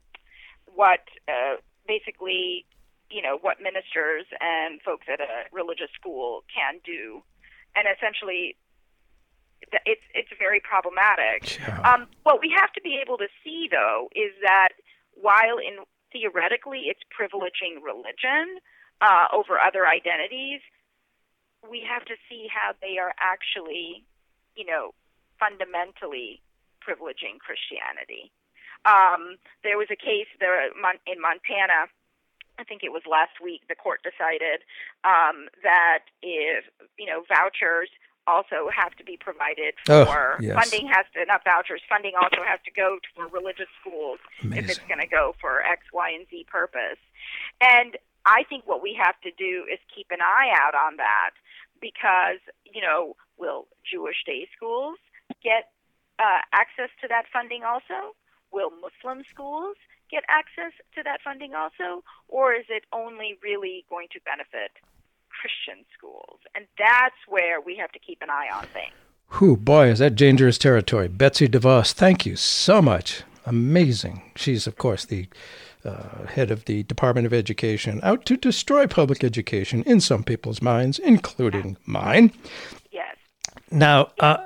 [0.75, 2.65] what uh, basically,
[3.13, 7.23] you know, what ministers and folks at a religious school can do,
[7.77, 8.57] and essentially,
[9.87, 11.59] it's it's very problematic.
[11.59, 11.81] Yeah.
[11.81, 14.71] Um, what we have to be able to see, though, is that
[15.15, 18.61] while in theoretically it's privileging religion
[19.01, 20.61] uh, over other identities,
[21.69, 24.05] we have to see how they are actually,
[24.57, 24.93] you know,
[25.39, 26.41] fundamentally
[26.83, 28.31] privileging Christianity.
[28.85, 31.87] Um, there was a case there in Montana.
[32.59, 33.63] I think it was last week.
[33.69, 34.67] The court decided
[35.05, 36.65] um, that if
[36.99, 37.89] you know vouchers
[38.27, 40.55] also have to be provided Oh, for yes.
[40.55, 44.69] funding has to not vouchers funding also has to go to for religious schools if
[44.71, 46.99] it's going to go for X, Y, and Z purpose.
[47.61, 51.31] And I think what we have to do is keep an eye out on that
[51.81, 54.99] because, you know, will Jewish day schools
[55.43, 55.71] get
[56.19, 58.15] uh, access to that funding also?
[58.53, 59.77] Will Muslim schools
[60.11, 62.05] get access to that funding also?
[62.29, 64.71] Or is it only really going to benefit
[65.43, 66.39] Christian schools?
[66.55, 68.95] And that's where we have to keep an eye on things.
[69.39, 71.09] Whew, boy, is that dangerous territory.
[71.09, 73.23] Betsy DeVos, thank you so much.
[73.45, 74.23] Amazing.
[74.37, 75.27] She's, of course, the
[75.85, 80.63] uh, head of the Department of Education, out to destroy public education in some people's
[80.63, 82.33] minds, including mine.
[82.93, 83.17] Yes.
[83.71, 84.37] Now, uh,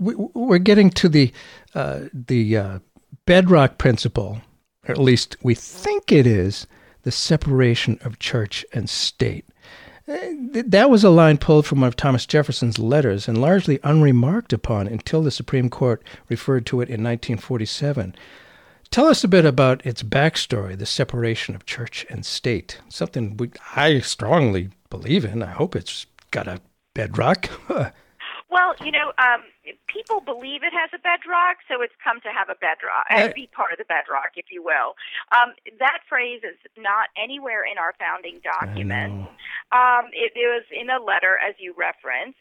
[0.00, 1.32] we, we're getting to the
[1.74, 2.78] uh, the uh,
[3.26, 4.40] bedrock principle,
[4.86, 6.66] or at least we think it is,
[7.02, 9.44] the separation of church and state.
[10.08, 13.78] Eh, th- That was a line pulled from one of Thomas Jefferson's letters and largely
[13.84, 18.14] unremarked upon until the Supreme Court referred to it in 1947.
[18.90, 22.80] Tell us a bit about its backstory, the separation of church and state.
[22.88, 25.42] Something we, I strongly believe in.
[25.42, 26.60] I hope it's got a
[26.94, 27.50] bedrock.
[28.50, 29.44] Well, you know, um,
[29.86, 33.46] people believe it has a bedrock, so it's come to have a bedrock, Uh, be
[33.46, 34.96] part of the bedrock, if you will.
[35.36, 39.28] Um, that phrase is not anywhere in our founding documents.
[39.70, 42.40] Um, it, it was in a letter, as you referenced,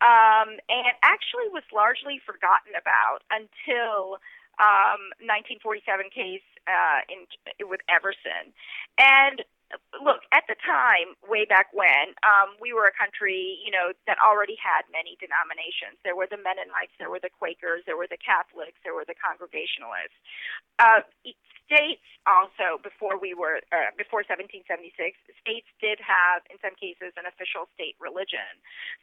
[0.00, 4.22] um, and actually was largely forgotten about until
[4.62, 7.26] um, 1947 case uh, in
[7.66, 8.54] with Everson.
[8.98, 9.42] And
[10.00, 14.16] look, at the time, way back when, um, we were a country, you know, that
[14.22, 16.00] already had many denominations.
[16.04, 19.18] There were the Mennonites, there were the Quakers, there were the Catholics, there were the
[19.18, 20.16] Congregationalists.
[20.80, 21.04] Uh,
[21.68, 24.88] states also, before we were, uh, before 1776,
[25.36, 28.48] states did have, in some cases, an official state religion.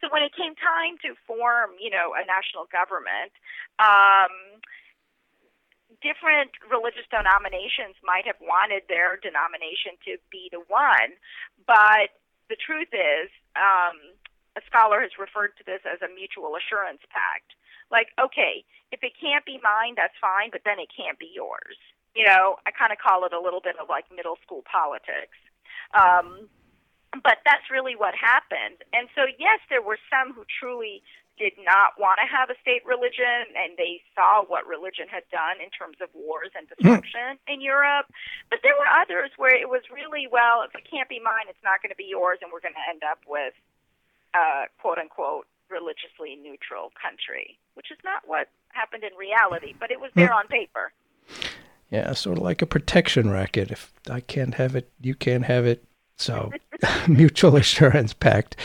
[0.01, 3.29] So when it came time to form, you know, a national government,
[3.77, 4.61] um,
[6.05, 11.17] different religious denominations might have wanted their denomination to be the one,
[11.65, 12.13] but
[12.45, 13.97] the truth is, um,
[14.53, 17.57] a scholar has referred to this as a mutual assurance pact.
[17.89, 18.61] Like, okay,
[18.93, 21.75] if it can't be mine, that's fine, but then it can't be yours.
[22.13, 25.35] You know, I kind of call it a little bit of like middle school politics.
[25.91, 26.47] Um,
[27.23, 28.83] but that's really what happened.
[28.93, 31.03] And so, yes, there were some who truly
[31.37, 35.59] did not want to have a state religion, and they saw what religion had done
[35.59, 38.07] in terms of wars and destruction in Europe.
[38.49, 41.63] But there were others where it was really, well, if it can't be mine, it's
[41.63, 43.53] not going to be yours, and we're going to end up with,
[44.33, 49.99] uh, quote unquote, religiously neutral country, which is not what happened in reality, but it
[49.99, 50.91] was there on paper.
[51.89, 53.71] Yeah, sort of like a protection racket.
[53.71, 55.83] If I can't have it, you can't have it.
[56.17, 56.51] So,
[57.07, 58.55] mutual assurance pact.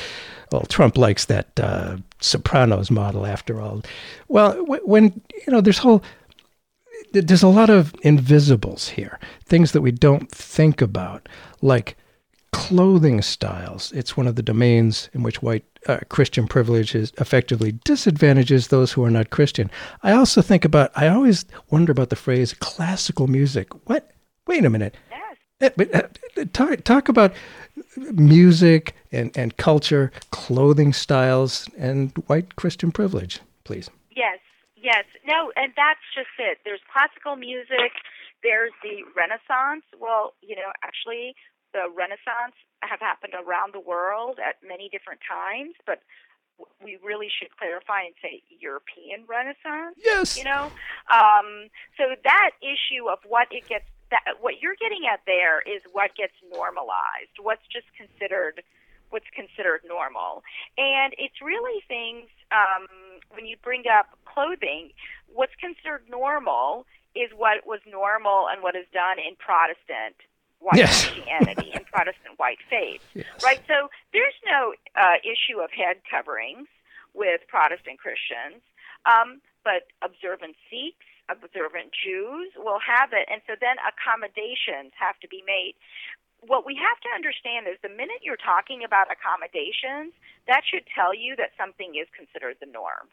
[0.53, 3.83] Well, Trump likes that uh, Sopranos model, after all.
[4.29, 6.03] Well, when you know, there's whole
[7.13, 11.29] there's a lot of invisibles here, things that we don't think about,
[11.61, 11.97] like
[12.53, 13.93] clothing styles.
[13.93, 18.93] It's one of the domains in which white uh, Christian privilege is effectively disadvantages those
[18.93, 19.71] who are not Christian.
[20.03, 23.69] I also think about, I always wonder about the phrase classical music.
[23.89, 24.11] What?
[24.47, 24.97] Wait a minute.
[25.61, 26.03] Eh, eh,
[26.37, 27.33] eh, talk, talk about
[28.13, 33.91] music and, and culture, clothing styles, and white Christian privilege, please.
[34.17, 34.39] Yes,
[34.77, 35.05] yes.
[35.27, 36.59] No, and that's just it.
[36.65, 37.93] There's classical music,
[38.43, 39.85] there's the Renaissance.
[40.01, 41.35] Well, you know, actually,
[41.73, 46.01] the Renaissance have happened around the world at many different times, but
[46.83, 49.97] we really should clarify and say European Renaissance.
[49.97, 50.37] Yes.
[50.37, 50.73] You know,
[51.13, 55.83] um, so that issue of what it gets that what you're getting at there is
[55.93, 58.63] what gets normalized, what's just considered
[59.11, 60.43] what's considered normal,
[60.79, 62.87] and it's really things um,
[63.31, 64.91] when you bring up clothing.
[65.33, 70.15] What's considered normal is what was normal and what is done in Protestant
[70.61, 71.07] white yes.
[71.07, 73.03] Christianity and Protestant white faith.
[73.15, 73.27] Yes.
[73.43, 73.61] Right?
[73.67, 76.69] So there's no uh, issue of head coverings
[77.15, 78.63] with Protestant Christians,
[79.07, 83.31] um, but observant Sikhs, observant Jews will have it.
[83.31, 85.79] And so then accommodations have to be made.
[86.43, 90.17] What we have to understand is the minute you're talking about accommodations,
[90.49, 93.13] that should tell you that something is considered the norm.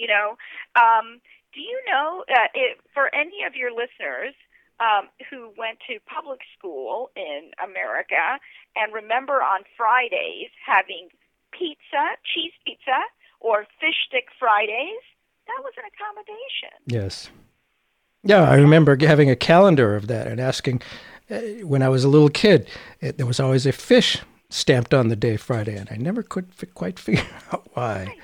[0.00, 0.36] You know,
[0.76, 1.20] um,
[1.52, 2.52] do you know uh,
[2.92, 4.36] for any of your listeners
[4.80, 8.36] um, who went to public school in America
[8.76, 11.08] and remember on Fridays having
[11.52, 13.00] pizza, cheese pizza,
[13.40, 15.00] or fish stick Fridays,
[15.46, 16.76] that was an accommodation.
[16.86, 17.30] Yes.
[18.22, 20.82] Yeah, I remember having a calendar of that and asking
[21.30, 22.68] uh, when I was a little kid,
[23.00, 26.48] it, there was always a fish stamped on the day Friday, and I never could
[26.60, 28.04] f- quite figure out why.
[28.04, 28.18] Right.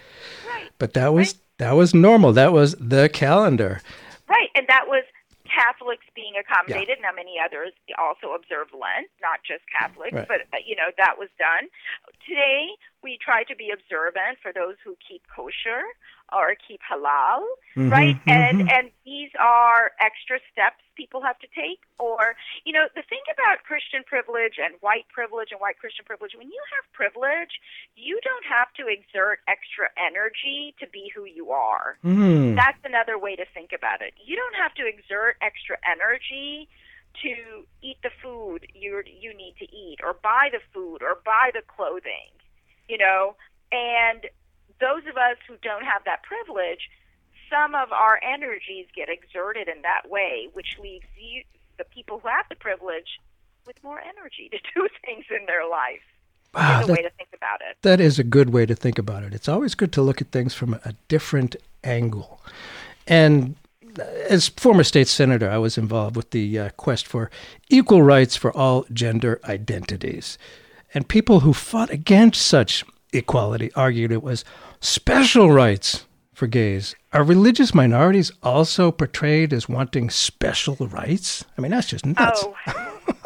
[0.49, 0.71] right.
[0.79, 1.43] But that was right.
[1.59, 2.33] that was normal.
[2.33, 3.81] That was the calendar.
[4.29, 5.05] Right, and that was
[5.45, 6.99] Catholics being accommodated.
[6.99, 7.11] Yeah.
[7.11, 10.29] Now, many others also observe Lent, not just Catholics, right.
[10.29, 11.69] but uh, you know that was done.
[12.27, 15.85] Today, we try to be observant for those who keep kosher
[16.35, 17.45] or keep halal,
[17.77, 18.17] mm-hmm, right?
[18.17, 18.31] Mm-hmm.
[18.31, 21.81] And and these are extra steps people have to take.
[21.99, 26.33] Or you know, the thing about Christian privilege and white privilege and white Christian privilege,
[26.37, 27.61] when you have privilege,
[27.97, 31.99] you don't have to exert extra energy to be who you are.
[32.05, 32.57] Mm.
[32.57, 34.15] That's another way to think about it.
[34.25, 36.69] You don't have to exert extra energy
[37.21, 41.51] to eat the food you you need to eat or buy the food or buy
[41.53, 42.33] the clothing
[42.89, 43.37] you know
[43.71, 44.27] and
[44.83, 46.91] those of us who don't have that privilege,
[47.49, 51.45] some of our energies get exerted in that way, which leaves you,
[51.79, 53.21] the people who have the privilege,
[53.65, 56.03] with more energy to do things in their life.
[56.55, 57.77] Wow, that, way to think about it.
[57.83, 59.33] That is a good way to think about it.
[59.33, 62.43] It's always good to look at things from a different angle.
[63.07, 63.57] And
[64.29, 67.31] as former state senator, I was involved with the uh, quest for
[67.71, 70.37] equal rights for all gender identities.
[70.93, 74.45] And people who fought against such equality argued it was
[74.81, 76.95] special rights for gays.
[77.13, 81.45] Are religious minorities also portrayed as wanting special rights?
[81.57, 82.43] I mean, that's just nuts.
[82.45, 82.57] Oh,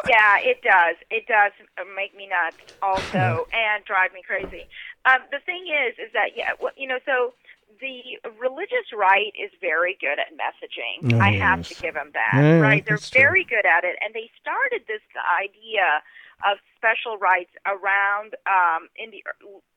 [0.09, 0.96] yeah, it does.
[1.11, 1.53] It does
[1.96, 4.66] make me nuts also and drive me crazy.
[5.05, 7.35] Um, the thing is, is that, yeah, well, you know, so
[7.81, 11.20] the religious right is very good at messaging.
[11.20, 12.85] I have to give them that, yeah, right?
[12.85, 13.57] They're very true.
[13.57, 13.96] good at it.
[14.03, 15.03] And they started this
[15.40, 16.03] idea
[16.44, 19.25] of special rights around um, in the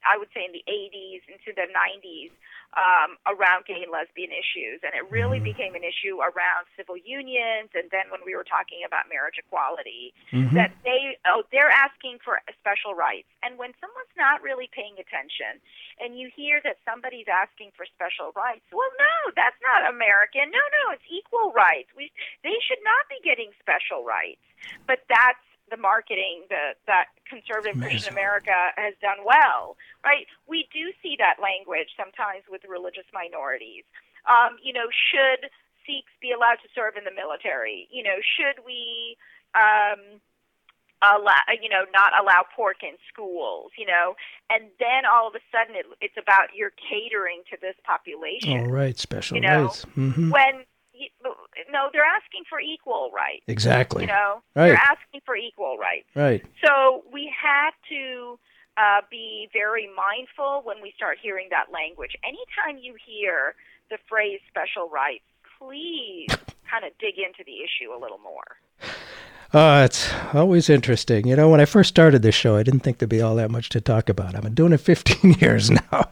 [0.03, 2.31] I would say in the 80s into the 90s
[2.77, 5.55] um, around gay and lesbian issues, and it really mm-hmm.
[5.55, 10.13] became an issue around civil unions, and then when we were talking about marriage equality,
[10.29, 10.53] mm-hmm.
[10.53, 15.57] that they oh they're asking for special rights, and when someone's not really paying attention,
[15.97, 20.53] and you hear that somebody's asking for special rights, well, no, that's not American.
[20.53, 21.89] No, no, it's equal rights.
[21.97, 22.13] We
[22.45, 24.45] they should not be getting special rights,
[24.85, 27.79] but that's the marketing that that conservative.
[27.79, 30.25] Christian America has done well, right?
[30.47, 33.83] We do see that language sometimes with religious minorities.
[34.27, 35.49] Um, you know, should
[35.85, 37.87] Sikhs be allowed to serve in the military?
[37.91, 39.17] You know, should we
[39.55, 40.21] um,
[41.01, 43.71] allow, you know, not allow pork in schools?
[43.77, 44.15] You know,
[44.49, 48.69] and then all of a sudden it, it's about you're catering to this population.
[48.69, 49.85] All right, special you know, rights.
[49.97, 50.29] Mm-hmm.
[50.29, 50.65] When
[51.71, 53.43] no, they're asking for equal rights.
[53.47, 54.03] Exactly.
[54.03, 54.69] You know, right.
[54.69, 56.07] they're asking for equal rights.
[56.15, 56.43] Right.
[56.63, 58.39] So we have to
[58.77, 62.15] uh, be very mindful when we start hearing that language.
[62.23, 63.55] Anytime you hear
[63.89, 65.25] the phrase special rights,
[65.57, 66.27] please
[66.69, 68.57] kind of dig into the issue a little more.
[69.51, 71.25] Uh, it's always interesting.
[71.27, 73.49] You know, when I first started this show, I didn't think there'd be all that
[73.49, 74.35] much to talk about.
[74.35, 76.09] I've been doing it 15 years now.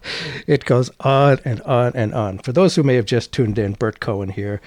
[0.48, 2.40] It goes on and on and on.
[2.40, 4.60] For those who may have just tuned in, Burt Cohen here,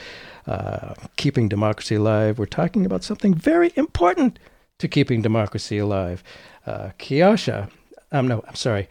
[0.47, 2.39] uh, Keeping Democracy Alive.
[2.39, 4.39] We're talking about something very important
[4.79, 6.23] to keeping democracy alive.
[6.65, 7.71] Uh, Kiyasha,
[8.13, 8.89] um, no, I'm sorry,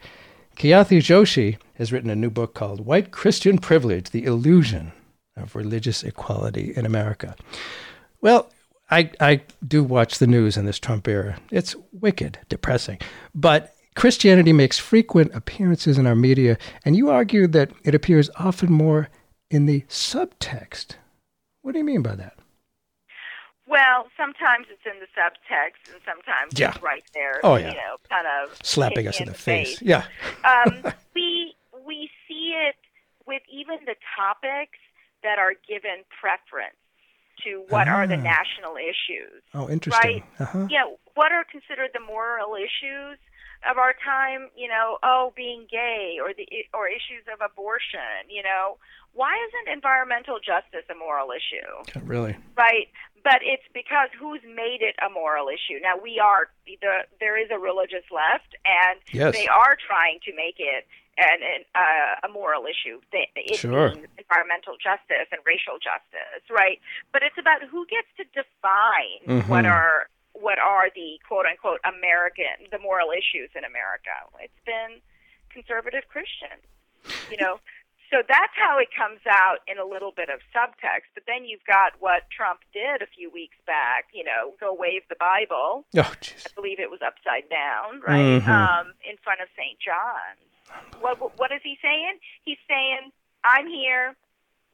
[0.56, 4.92] Khyati Joshi has written a new book called White Christian Privilege The Illusion
[5.36, 7.34] of Religious Equality in America.
[8.20, 8.50] Well,
[8.90, 11.38] I, I do watch the news in this Trump era.
[11.50, 12.98] It's wicked, depressing.
[13.34, 18.72] But Christianity makes frequent appearances in our media, and you argue that it appears often
[18.72, 19.08] more
[19.50, 20.96] in the subtext.
[21.62, 22.34] What do you mean by that?
[23.66, 26.70] Well, sometimes it's in the subtext, and sometimes Yeah.
[26.70, 27.40] it's right there.
[27.44, 27.68] Oh, yeah.
[27.70, 29.78] You know, kind of Slapping us in the face.
[29.78, 29.82] face.
[29.82, 30.04] Yeah.
[30.44, 30.82] um,
[31.14, 31.54] we
[31.86, 32.74] we see it
[33.26, 34.78] with even the topics
[35.22, 36.74] that are given preference
[37.44, 38.22] to what are the Ah.
[38.36, 39.42] national issues.
[39.54, 40.22] Oh, interesting.
[40.22, 40.24] Right?
[40.40, 40.66] Uh-huh.
[40.70, 40.84] Yeah,
[41.14, 43.18] what are considered the moral issues
[43.68, 44.48] of our time?
[44.56, 48.28] You know, oh, being gay or the or issues of abortion.
[48.28, 48.78] You know,
[49.12, 52.00] why isn't environmental justice a moral issue?
[52.06, 52.36] Really?
[52.56, 52.88] Right,
[53.24, 55.78] but it's because who's made it a moral issue.
[55.82, 56.76] Now we are the
[57.18, 59.34] there is a religious left, and Yes.
[59.34, 60.86] they are trying to make it
[61.20, 63.00] an, an uh, a moral issue.
[63.12, 63.92] It Sure.
[64.16, 66.80] environmental justice and racial justice, right?
[67.12, 69.70] But it's about who gets to define what Mhm.
[69.70, 74.14] are what are the quote unquote American the moral issues in America.
[74.40, 75.02] It's been
[75.50, 76.64] conservative Christians,
[77.30, 77.60] you know.
[78.10, 81.06] So that's how it comes out in a little bit of subtext.
[81.14, 85.02] But then you've got what Trump did a few weeks back, you know, go wave
[85.08, 85.86] the Bible.
[85.96, 86.44] Oh, jeez.
[86.44, 88.42] I believe it was upside down, right?
[88.42, 88.48] Mhm.
[88.48, 89.78] Um, in front of St.
[89.78, 90.42] John's.
[91.00, 92.18] What, what is he saying?
[92.44, 93.10] He's saying,
[93.44, 94.16] I'm here,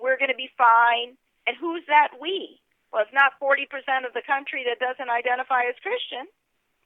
[0.01, 1.17] we're going to be fine.
[1.47, 2.61] And who's that we?
[2.93, 6.27] Well, it's not 40% of the country that doesn't identify as Christian.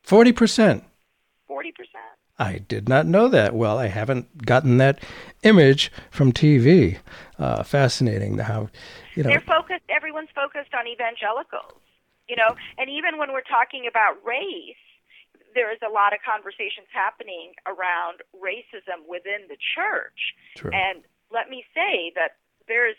[0.06, 0.82] 40%.
[1.48, 1.72] 40%.
[2.38, 3.54] I did not know that.
[3.54, 5.02] Well, I haven't gotten that
[5.42, 6.98] image from TV.
[7.38, 8.70] Uh, fascinating how,
[9.14, 9.28] you know.
[9.28, 9.82] They're focused.
[9.90, 11.80] Everyone's focused on evangelicals,
[12.28, 12.56] you know.
[12.78, 14.76] And even when we're talking about race,
[15.54, 20.34] there is a lot of conversations happening around racism within the church.
[20.56, 20.70] True.
[20.72, 22.98] And let me say that there's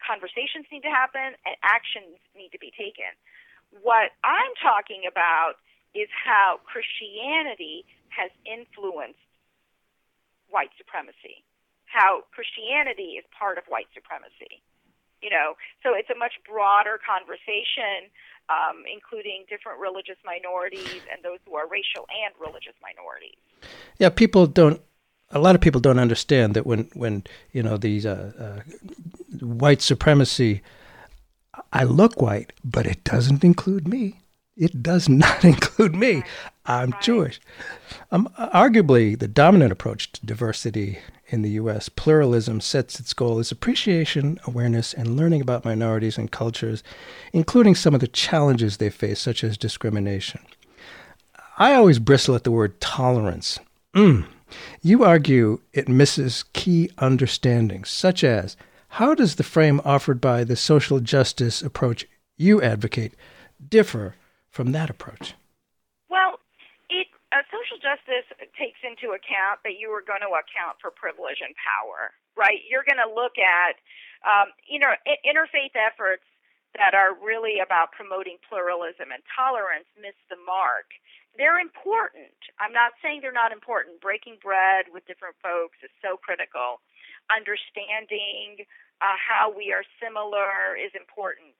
[0.00, 3.10] conversations need to happen and actions need to be taken.
[3.84, 5.60] What I'm talking about
[5.94, 9.20] is how Christianity has influenced
[10.48, 11.44] white supremacy,
[11.84, 14.64] how Christianity is part of white supremacy.
[15.20, 18.06] You know, so it's a much broader conversation,
[18.48, 23.36] um, including different religious minorities and those who are racial and religious minorities.
[23.98, 24.80] Yeah, people don't.
[25.30, 29.82] A lot of people don't understand that when when you know these uh, uh, white
[29.82, 30.62] supremacy.
[31.72, 34.20] I look white, but it doesn't include me.
[34.56, 36.22] It does not include me.
[36.66, 37.40] I'm Jewish.
[38.10, 43.52] Um, arguably, the dominant approach to diversity in the U.S., pluralism sets its goal as
[43.52, 46.82] appreciation, awareness, and learning about minorities and cultures,
[47.32, 50.40] including some of the challenges they face, such as discrimination.
[51.58, 53.58] I always bristle at the word tolerance.
[53.94, 54.26] Mm.
[54.80, 58.56] You argue it misses key understandings, such as
[58.92, 62.06] how does the frame offered by the social justice approach
[62.36, 63.12] you advocate
[63.68, 64.14] differ
[64.50, 65.34] from that approach?
[67.68, 68.24] Social justice
[68.56, 72.64] takes into account that you are going to account for privilege and power, right?
[72.64, 73.76] You're going to look at
[74.24, 74.96] um, you know
[75.28, 76.24] interfaith efforts
[76.72, 80.88] that are really about promoting pluralism and tolerance miss the mark.
[81.36, 82.32] They're important.
[82.56, 84.00] I'm not saying they're not important.
[84.00, 86.80] Breaking bread with different folks is so critical.
[87.28, 88.64] Understanding
[89.04, 91.52] uh, how we are similar is important.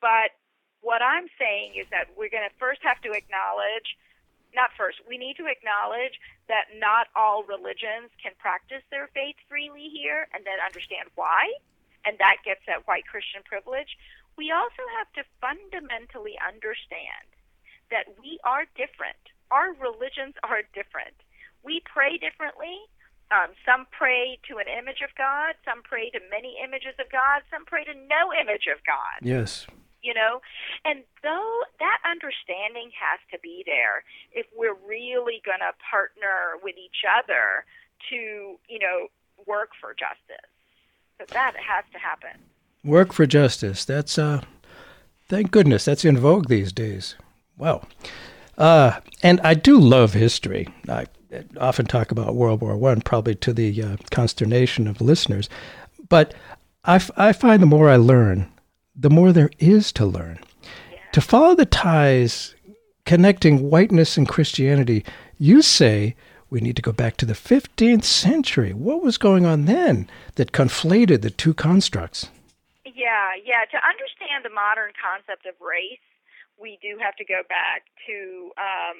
[0.00, 0.32] But
[0.80, 3.94] what I'm saying is that we're going to first have to acknowledge,
[4.54, 9.88] not first, we need to acknowledge that not all religions can practice their faith freely
[9.92, 11.46] here and then understand why.
[12.04, 13.96] And that gets at white Christian privilege.
[14.36, 17.28] We also have to fundamentally understand
[17.90, 19.20] that we are different.
[19.50, 21.14] Our religions are different.
[21.62, 22.88] We pray differently.
[23.30, 27.42] Um, some pray to an image of God, some pray to many images of God,
[27.50, 29.66] some pray to no image of God Yes.
[30.02, 30.40] You know
[30.84, 36.76] and though that understanding has to be there if we're really going to partner with
[36.76, 37.64] each other
[38.08, 39.08] to you know
[39.46, 40.50] work for justice
[41.18, 42.40] so that has to happen
[42.84, 43.84] Work for justice.
[43.84, 44.40] That's uh
[45.28, 47.14] thank goodness that's in vogue these days.
[47.58, 47.86] Wow.
[48.56, 50.68] Uh, and I do love history.
[50.88, 51.06] I
[51.58, 55.48] often talk about World War One, probably to the uh, consternation of listeners.
[56.08, 56.34] But
[56.84, 58.50] I, f- I find the more I learn,
[58.94, 60.38] the more there is to learn.
[61.12, 62.54] To follow the ties
[63.06, 65.04] connecting whiteness and Christianity,
[65.38, 66.14] you say
[66.50, 68.72] we need to go back to the 15th century.
[68.72, 72.28] What was going on then that conflated the two constructs?
[72.84, 73.64] Yeah, yeah.
[73.70, 75.98] To understand the modern concept of race,
[76.60, 78.98] we do have to go back to um,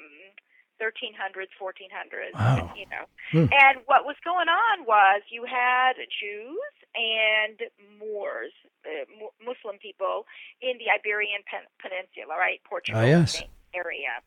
[0.81, 2.33] 1300s, 1400s.
[2.33, 2.73] Wow.
[2.75, 3.47] You know, Hmm.
[3.53, 7.69] and what was going on was you had Jews and
[7.99, 8.51] Moors,
[9.09, 10.25] Mu- Muslim people
[10.61, 12.59] in the Iberian Pen- Peninsula, right?
[12.67, 13.41] Portugal, Ah, yes.
[13.71, 14.19] Area,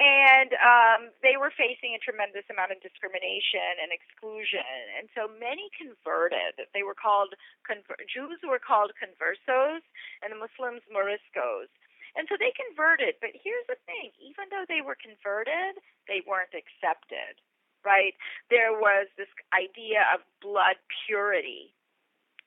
[0.00, 4.64] and um, they were facing a tremendous amount of discrimination and exclusion,
[4.96, 6.56] and so many converted.
[6.72, 7.36] They were called
[7.68, 9.84] conver- Jews were called conversos,
[10.24, 11.68] and the Muslims moriscos.
[12.16, 15.76] And so they converted, but here's the thing: even though they were converted,
[16.08, 17.36] they weren't accepted.
[17.84, 18.16] Right?
[18.48, 21.75] There was this idea of blood purity,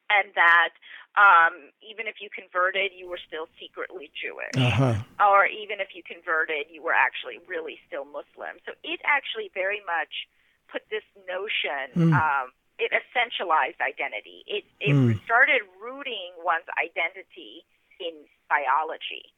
[0.10, 0.74] and that
[1.18, 4.96] um, even if you converted, you were still secretly Jewish Uh-huh.
[5.20, 8.58] or even if you converted, you were actually really still Muslim.
[8.66, 10.30] So it actually very much
[10.72, 11.94] put this notion.
[11.98, 12.14] Mm.
[12.14, 12.46] Um,
[12.80, 14.44] it essentialized identity.
[14.48, 15.20] It it Mm.
[15.26, 17.66] started rooting one's identity
[18.00, 19.34] in biology,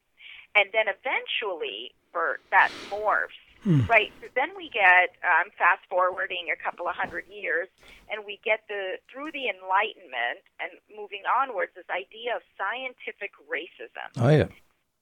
[0.53, 3.41] and then eventually, for that morphs.
[3.65, 3.87] Mm.
[3.87, 4.11] Right.
[4.21, 7.69] So then we get um, fast forwarding a couple of hundred years,
[8.09, 14.09] and we get the through the Enlightenment and moving onwards this idea of scientific racism
[14.17, 14.49] Oh, yeah.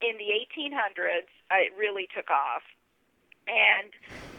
[0.03, 2.63] in the 1800s, uh, it really took off.
[3.47, 3.89] And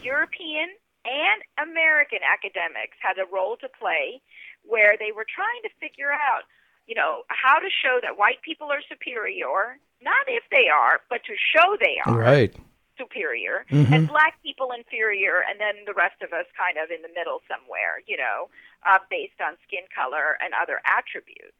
[0.05, 0.69] European
[1.03, 4.21] and American academics had a role to play
[4.63, 6.45] where they were trying to figure out,
[6.85, 11.25] you know, how to show that white people are superior, not if they are, but
[11.25, 12.53] to show they are Right.
[13.01, 13.91] Superior, Mhm.
[13.93, 17.41] and black people inferior, and then the rest of us kind of in the middle
[17.47, 18.49] somewhere, you know,
[18.85, 21.57] uh, based on skin color and other attributes.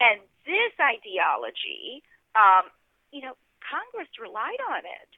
[0.00, 2.02] And this ideology,
[2.36, 2.70] um,
[3.10, 5.10] you know, Congress relied on it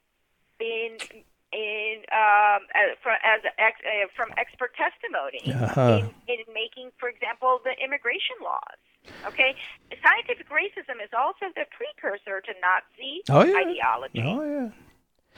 [0.58, 5.98] in in um, as, from, as ex, uh, from expert testimony Uh-huh.
[5.98, 8.78] in, in making, for example, the immigration laws.
[9.26, 9.56] Okay,
[10.00, 13.56] scientific racism is also the precursor to Nazi Oh, yeah.
[13.66, 14.22] ideology.
[14.24, 14.70] Oh, yeah.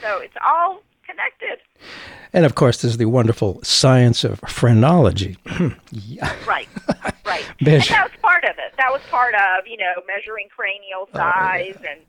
[0.02, 1.58] So it's all connected.
[2.32, 5.36] And of course, there's the wonderful science of phrenology.
[5.90, 6.34] yeah.
[6.46, 6.68] Right,
[7.24, 7.44] right.
[7.60, 8.74] and that was part of it.
[8.78, 12.00] That was part of, you know, measuring cranial size and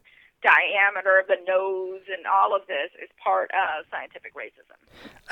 [0.43, 4.75] diameter of the nose and all of this is part of scientific racism.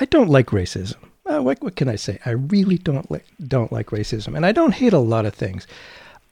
[0.00, 0.96] I don't like racism.
[1.26, 2.18] Uh, what, what can I say?
[2.24, 5.66] I really don't like don't like racism, and I don't hate a lot of things.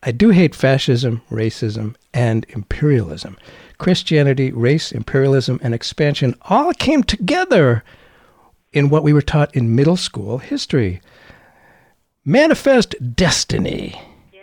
[0.02, 3.36] I do hate fascism, racism, and imperialism.
[3.80, 7.82] Christianity, race, imperialism, and expansion all came together
[8.74, 11.00] in what we were taught in middle school history.
[12.22, 13.98] Manifest destiny.
[14.34, 14.42] Yeah.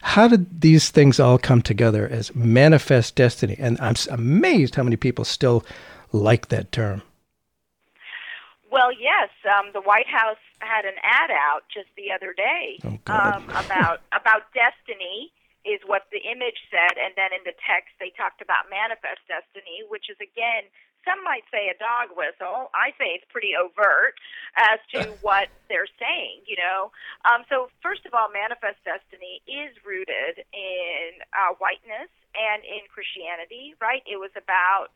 [0.00, 3.56] How did these things all come together as manifest destiny?
[3.58, 5.66] And I'm amazed how many people still
[6.10, 7.02] like that term.
[8.72, 9.28] Well, yes,
[9.58, 14.00] um, the White House had an ad out just the other day Oh, um, about
[14.12, 15.30] about destiny
[15.68, 19.84] is what the image said, and then in the text they talked about manifest destiny,
[19.92, 20.64] which is again
[21.06, 22.68] some might say a dog whistle.
[22.74, 24.18] I say it's pretty overt
[24.58, 26.42] as to what they're saying.
[26.44, 26.90] You know,
[27.24, 33.72] um, so first of all, manifest destiny is rooted in uh, whiteness and in Christianity,
[33.80, 34.02] right?
[34.04, 34.92] It was about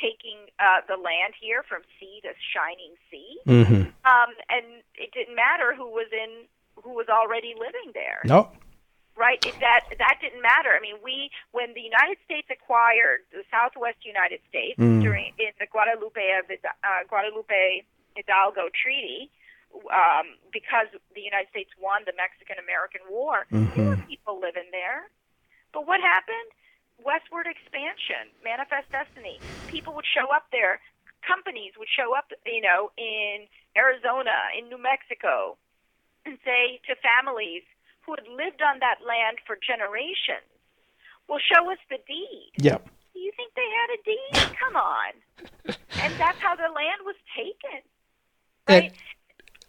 [0.00, 3.92] taking uh, the land here from sea to shining sea Mm-hmm.
[4.08, 6.48] um, and it didn't matter who was in
[6.82, 8.48] who was already living there, No.
[9.16, 9.38] Right?
[9.60, 10.72] That that didn't matter.
[10.76, 15.02] I mean, we when the United States acquired the Southwest United States Mm.
[15.02, 17.84] during in the Guadalupe of uh, Guadalupe
[18.16, 19.30] Hidalgo Treaty.
[19.72, 25.08] Um, because the United States won the Mexican American War, there were people living there.
[25.72, 26.52] But what happened?
[27.00, 29.40] Westward expansion, manifest destiny.
[29.72, 30.76] People would show up there.
[31.24, 35.56] Companies would show up, you know, in Arizona, in New Mexico,
[36.28, 37.64] and say to families
[38.04, 40.46] who had lived on that land for generations,
[41.28, 42.88] "Well, show us the deed." Yep.
[43.14, 44.56] Do you think they had a deed?
[44.60, 45.12] Come on.
[46.00, 47.80] And that's how the land was taken.
[48.68, 48.92] Right?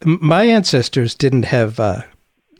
[0.04, 2.02] My ancestors didn't have, uh,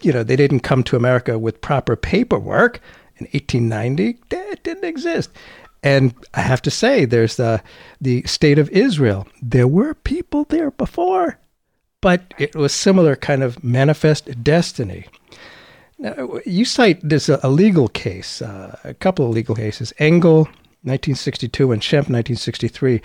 [0.02, 2.80] you know, they didn't come to America with proper paperwork
[3.16, 4.18] in 1890.
[4.30, 5.30] It didn't exist.
[5.82, 7.62] And I have to say, there's the
[8.00, 9.28] the state of Israel.
[9.42, 11.38] There were people there before,
[12.00, 15.06] but it was similar kind of manifest destiny.
[16.44, 20.40] You cite this uh, a legal case, uh, a couple of legal cases, Engel,
[20.82, 23.00] 1962, and Schempp, 1963.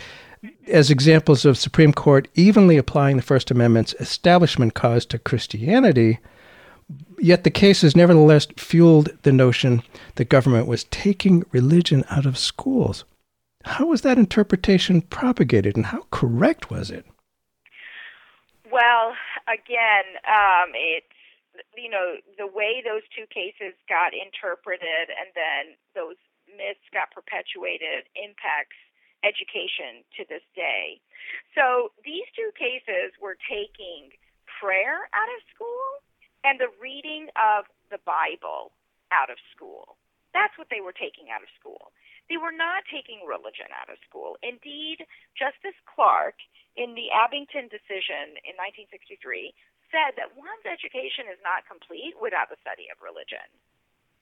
[0.67, 6.19] as examples of Supreme Court evenly applying the First Amendment's establishment cause to Christianity,
[7.17, 9.81] yet the cases nevertheless fueled the notion
[10.15, 13.05] the government was taking religion out of schools.
[13.63, 17.05] How was that interpretation propagated and how correct was it?
[18.71, 19.13] Well,
[19.47, 21.05] again, um, it's
[21.79, 28.09] you know the way those two cases got interpreted and then those myths got perpetuated
[28.19, 28.77] impacts
[29.23, 30.99] education to this day.
[31.55, 34.15] So these two cases were taking
[34.59, 36.03] prayer out of school
[36.43, 38.71] and the reading of the Bible
[39.11, 39.99] out of school.
[40.31, 41.91] That's what they were taking out of school.
[42.29, 44.37] They were not taking religion out of school.
[44.45, 45.01] Indeed,
[45.33, 46.37] Justice Clark,
[46.77, 49.51] in the Abington decision in 1963,
[49.91, 53.43] said that one's education is not complete without the study of religion.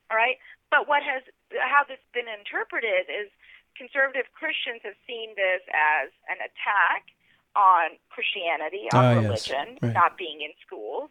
[0.10, 0.40] All right?
[0.72, 1.24] But what has
[1.60, 3.28] how this been interpreted is
[3.76, 7.12] conservative Christians have seen this as an attack
[7.56, 9.24] on Christianity, on Ah, yes.
[9.24, 9.94] religion, Right.
[9.94, 11.10] not being in schools.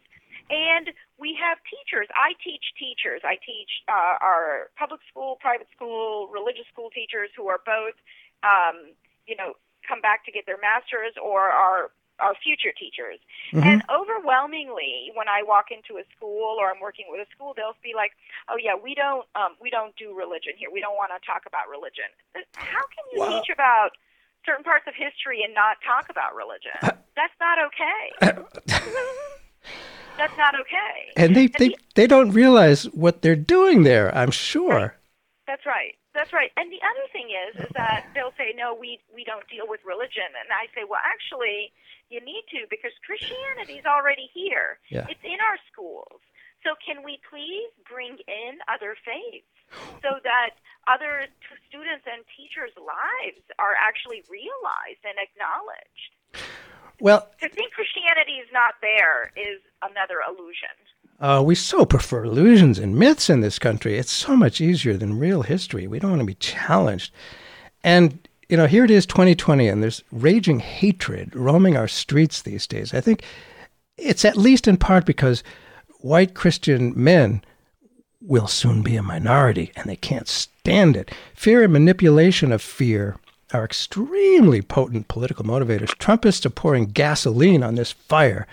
[0.49, 2.07] And we have teachers.
[2.15, 3.21] I teach teachers.
[3.23, 7.95] I teach uh, our public school, private school, religious school teachers who are both,
[8.43, 8.95] um,
[9.27, 9.55] you know,
[9.87, 13.19] come back to get their masters or are are future teachers.
[13.53, 13.63] Mm-hmm.
[13.67, 17.77] And overwhelmingly, when I walk into a school or I'm working with a school, they'll
[17.83, 18.11] be like,
[18.49, 20.69] "Oh yeah, we don't um, we don't do religion here.
[20.73, 22.09] We don't want to talk about religion."
[22.57, 23.29] How can you Wow.
[23.39, 23.91] teach about
[24.45, 26.73] certain parts of history and not talk about religion?
[26.81, 28.03] Uh, That's not okay.
[28.21, 28.43] Uh,
[30.17, 31.13] That's not okay.
[31.15, 34.95] And they, they, the- they don't realize what they're doing there, I'm sure.
[35.45, 35.93] That's right.
[36.15, 36.49] That's right.
[36.57, 39.79] And the other thing is, is that they'll say, no, we we don't deal with
[39.85, 41.69] religion, and I say, well, actually,
[42.09, 44.79] you need to because Christianity is already here.
[44.89, 45.05] Yeah.
[45.09, 46.21] It's in our schools.
[46.63, 49.47] So can we please bring in other faiths
[50.01, 56.11] so that other t- students and teachers' lives are actually realized and acknowledged?
[56.99, 60.73] Well, To think Christianity is not there is another illusion.
[61.19, 63.97] Uh, we so prefer illusions and myths in this country.
[63.97, 65.87] It's so much easier than real history.
[65.87, 67.11] We don't want to be challenged.
[67.83, 72.65] And, you know, here it is 2020, and there's raging hatred roaming our streets these
[72.65, 72.93] days.
[72.93, 73.23] I think
[73.97, 75.43] it's at least in part because
[75.99, 77.41] white Christian men
[78.21, 81.11] will soon be a minority and they can't stand it.
[81.33, 83.17] Fear and manipulation of fear
[83.53, 85.95] are extremely potent political motivators.
[85.97, 88.47] Trumpists are pouring gasoline on this fire.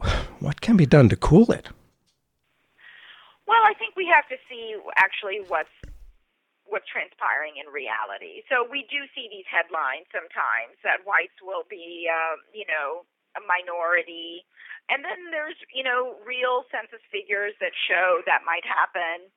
[0.38, 1.66] What can be done to cool it?
[3.48, 5.68] Well, I think we have to see actually what's
[6.68, 8.44] what's transpiring in reality.
[8.52, 13.42] So we do see these headlines sometimes that whites will be, uh, you know, a
[13.44, 14.44] minority,
[14.88, 19.28] and then there's, you know, real census figures that show that might happen.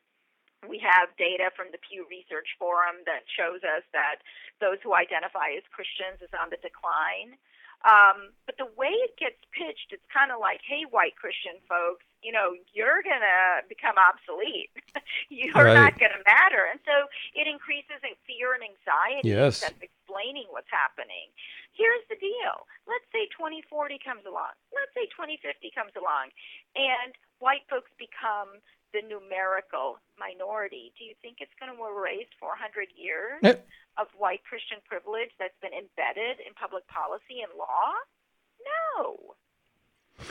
[0.63, 4.23] We have data from the Pew Research Forum that shows us that
[4.63, 7.35] those who identify as Christians is on the decline.
[7.83, 12.05] Um, but the way it gets pitched, it's kind of like, hey, white Christian folks,
[12.21, 14.69] you know, you're going to become obsolete.
[15.29, 15.73] you're Right.
[15.73, 16.69] not going to matter.
[16.69, 19.59] And so it increases in fear and anxiety Yes.
[19.61, 21.33] instead of explaining what's happening.
[21.73, 22.67] Here's the deal.
[22.85, 24.53] Let's say 2040 comes along.
[24.75, 26.29] Let's say 2050 comes along.
[26.77, 28.59] And white folks become
[28.93, 30.91] the numerical minority.
[30.99, 33.39] Do you think it's going to erase 400 years?
[33.43, 33.55] Eh,
[33.99, 37.91] of white Christian privilege that's been embedded in public policy and law?
[38.63, 39.35] No.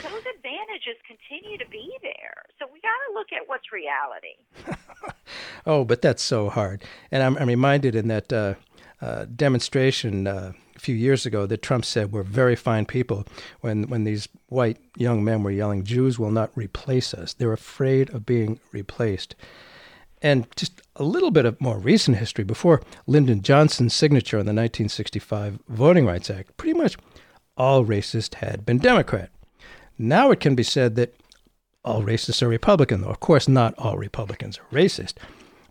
[0.03, 2.43] Those advantages continue to be there.
[2.59, 4.37] So we got to look at what's reality.
[5.65, 6.83] Oh, but that's so hard.
[7.11, 8.55] And I'm, I'm reminded in that uh,
[9.01, 13.25] uh, demonstration uh, a few years ago that Trump said we're very fine people
[13.61, 17.33] when, when these white young men were yelling, Jews will not replace us.
[17.33, 19.35] They're afraid of being replaced.
[20.21, 24.49] And just a little bit of more recent history before Lyndon Johnson's signature on the
[24.49, 26.95] 1965 Voting Rights Act, pretty much
[27.57, 29.29] all racists had been Democrat.
[30.01, 31.13] Now it can be said that
[31.85, 35.13] all racists are Republican, though of course not all Republicans are racist.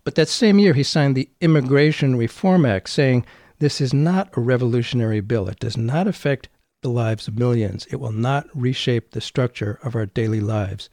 [0.03, 3.25] But that same year, he signed the Immigration Reform Act, saying
[3.59, 5.47] this is not a revolutionary bill.
[5.49, 6.49] It does not affect
[6.81, 7.85] the lives of millions.
[7.91, 10.89] It will not reshape the structure of our daily lives.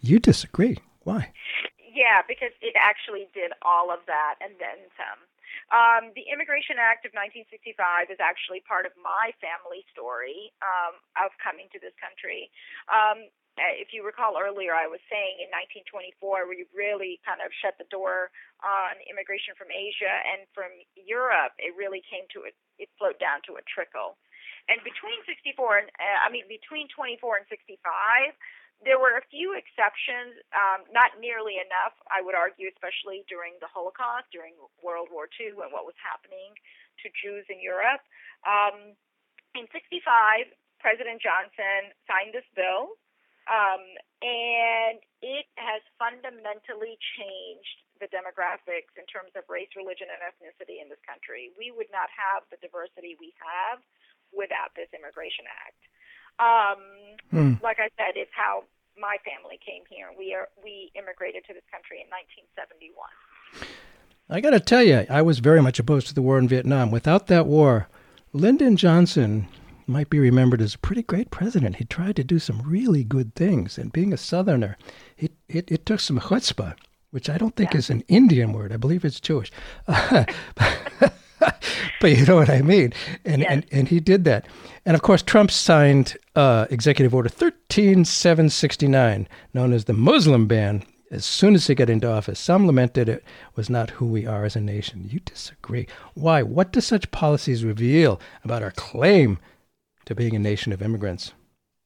[0.00, 0.78] You disagree.
[1.02, 1.32] Why?
[1.94, 5.20] Yeah, because it actually did all of that and then some.
[5.72, 11.32] Um, the Immigration Act of 1965 is actually part of my family story um, of
[11.40, 12.52] coming to this country.
[12.90, 15.46] Um, if you recall earlier, I was saying in
[15.86, 18.34] 1924 we really kind of shut the door
[18.66, 21.54] on immigration from Asia and from Europe.
[21.62, 24.18] It really came to it; it flowed down to a trickle.
[24.66, 27.78] And between 64 and uh, I mean between 24 and 65,
[28.82, 33.70] there were a few exceptions, um, not nearly enough, I would argue, especially during the
[33.70, 36.52] Holocaust, during World War II, and what was happening
[37.02, 38.02] to Jews in Europe.
[38.44, 38.98] Um,
[39.54, 40.50] in 65,
[40.82, 42.98] President Johnson signed this bill,
[43.48, 43.82] um,
[44.20, 50.90] and it has fundamentally changed the demographics in terms of race, religion, and ethnicity in
[50.90, 51.54] this country.
[51.54, 53.80] We would not have the diversity we have
[54.34, 55.78] without this Immigration Act.
[56.38, 57.04] Um,
[57.34, 57.54] Hmm.
[57.62, 58.62] Like I said, it's how
[58.96, 60.06] my family came here.
[60.16, 62.06] We are we immigrated to this country in
[62.54, 63.66] 1971.
[64.30, 66.90] I got to tell you, I was very much opposed to the war in Vietnam.
[66.92, 67.88] Without that war,
[68.32, 69.48] Lyndon Johnson
[69.86, 71.76] might be remembered as a pretty great president.
[71.76, 74.78] He tried to do some really good things, and being a Southerner,
[75.18, 76.76] it it, it took some chutzpah,
[77.10, 78.72] which I don't think is an Indian word.
[78.72, 79.50] I believe it's Jewish.
[82.00, 82.92] but you know what I mean.
[83.24, 83.50] And, Yes.
[83.50, 84.46] and and he did that.
[84.86, 91.24] And of course, Trump signed uh, Executive Order 13769, known as the Muslim ban, as
[91.24, 92.38] soon as he got into office.
[92.38, 93.24] Some lamented it
[93.56, 95.08] was not who we are as a nation.
[95.10, 95.86] You disagree.
[96.14, 96.42] Why?
[96.42, 99.38] What do such policies reveal about our claim
[100.06, 101.32] to being a nation of immigrants?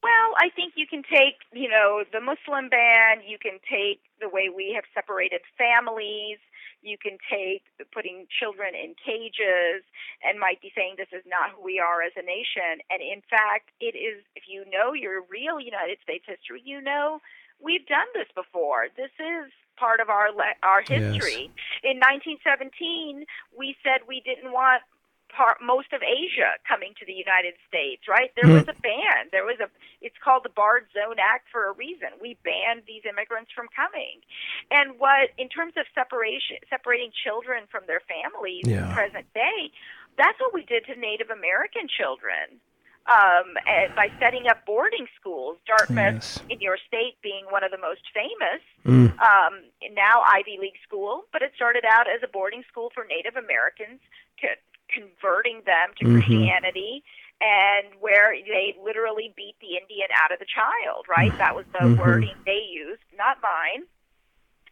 [0.03, 4.29] Well, I think you can take, you know, the Muslim ban, you can take the
[4.29, 6.37] way we have separated families,
[6.81, 7.63] you can take
[7.93, 9.83] putting children in cages
[10.23, 12.79] and might be saying this is not who we are as a nation.
[12.89, 17.19] And in fact, it is, if you know your real United States history, you know
[17.59, 18.87] we've done this before.
[18.95, 21.15] This is part of our le- our Yes.
[21.15, 21.51] history.
[21.83, 23.25] In 1917,
[23.55, 24.83] we said we didn't want
[25.29, 28.33] part most of Asia coming to the United States, right?
[28.35, 28.59] There hmm.
[28.59, 29.29] was a ban.
[29.31, 29.69] There was a
[30.01, 32.13] it's called the Barred Zone Act for a reason.
[32.21, 34.21] We banned these immigrants from coming.
[34.69, 38.93] And what in terms of separation separating children from their families in Yeah.
[38.93, 39.73] present day,
[40.21, 42.61] that's what we did to Native American children.
[43.09, 46.43] Um, and by setting up boarding schools, Dartmouth Yes.
[46.47, 49.09] in your state being one of the most famous, Mm.
[49.17, 53.35] um, now Ivy League school, but it started out as a boarding school for Native
[53.35, 53.99] Americans,
[54.41, 54.47] to
[54.89, 56.13] converting them to Mhm.
[56.21, 57.03] Christianity,
[57.41, 61.07] and where they literally beat the Indian out of the child.
[61.07, 61.35] Right?
[61.37, 61.97] That was the Mhm.
[61.97, 63.87] wording they used, not mine.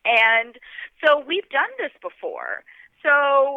[0.06, 0.58] And
[1.04, 2.64] so we've done this before.
[3.04, 3.12] So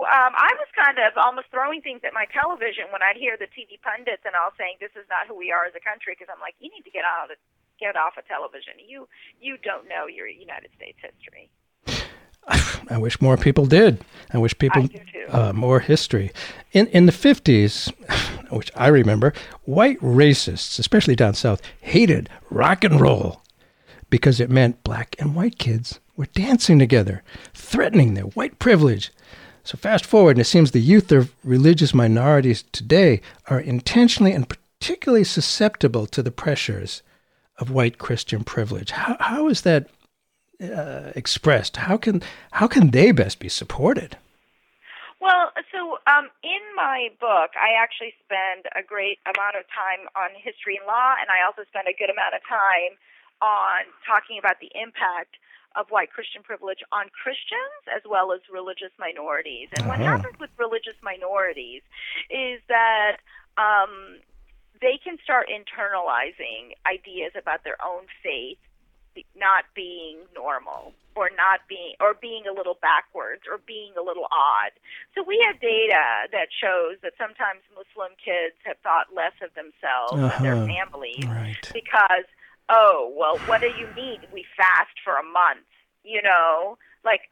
[0.07, 3.49] um, I was kind of almost throwing things at my television when I'd hear the
[3.49, 6.29] TV pundits and all saying this is not who we are as a country because
[6.31, 7.39] I'm like, you need to get out of
[7.81, 8.77] get off of television.
[8.79, 9.09] You
[9.41, 11.49] you don't know your United States history.
[12.91, 14.05] I wish more people did.
[14.33, 16.33] I wish people I uh, more history.
[16.73, 17.93] In in the fifties,
[18.51, 19.33] which I remember,
[19.65, 23.43] white racists, especially down south, hated rock and roll
[24.11, 27.23] because it meant black and white kids were dancing together,
[27.55, 29.13] threatening their white privilege.
[29.63, 34.49] So fast forward, and it seems the youth of religious minorities today are intentionally and
[34.49, 37.03] particularly susceptible to the pressures
[37.59, 38.91] of white Christian privilege.
[38.91, 39.89] How, how is that
[40.63, 41.77] uh, expressed?
[41.89, 44.17] How can how can they best be supported?
[45.21, 50.31] Well, so um, in my book, I actually spend a great amount of time on
[50.33, 52.97] history and law, and I also spend a good amount of time
[53.45, 55.37] on talking about the impact
[55.77, 59.69] of white Christian privilege on Christians as well as religious minorities.
[59.77, 60.17] And what Uh-huh.
[60.17, 61.83] happens with religious minorities
[62.29, 63.21] is that
[63.57, 64.19] um,
[64.81, 68.59] they can start internalizing ideas about their own faith
[69.37, 74.27] not being normal or not being or being a little backwards or being a little
[74.31, 74.73] odd.
[75.15, 80.23] So we have data that shows that sometimes Muslim kids have thought less of themselves
[80.31, 80.67] and their Uh-huh.
[80.71, 81.57] families Right.
[81.75, 82.27] because
[82.69, 85.67] oh well what do you mean we fast for a month
[86.05, 87.23] you know like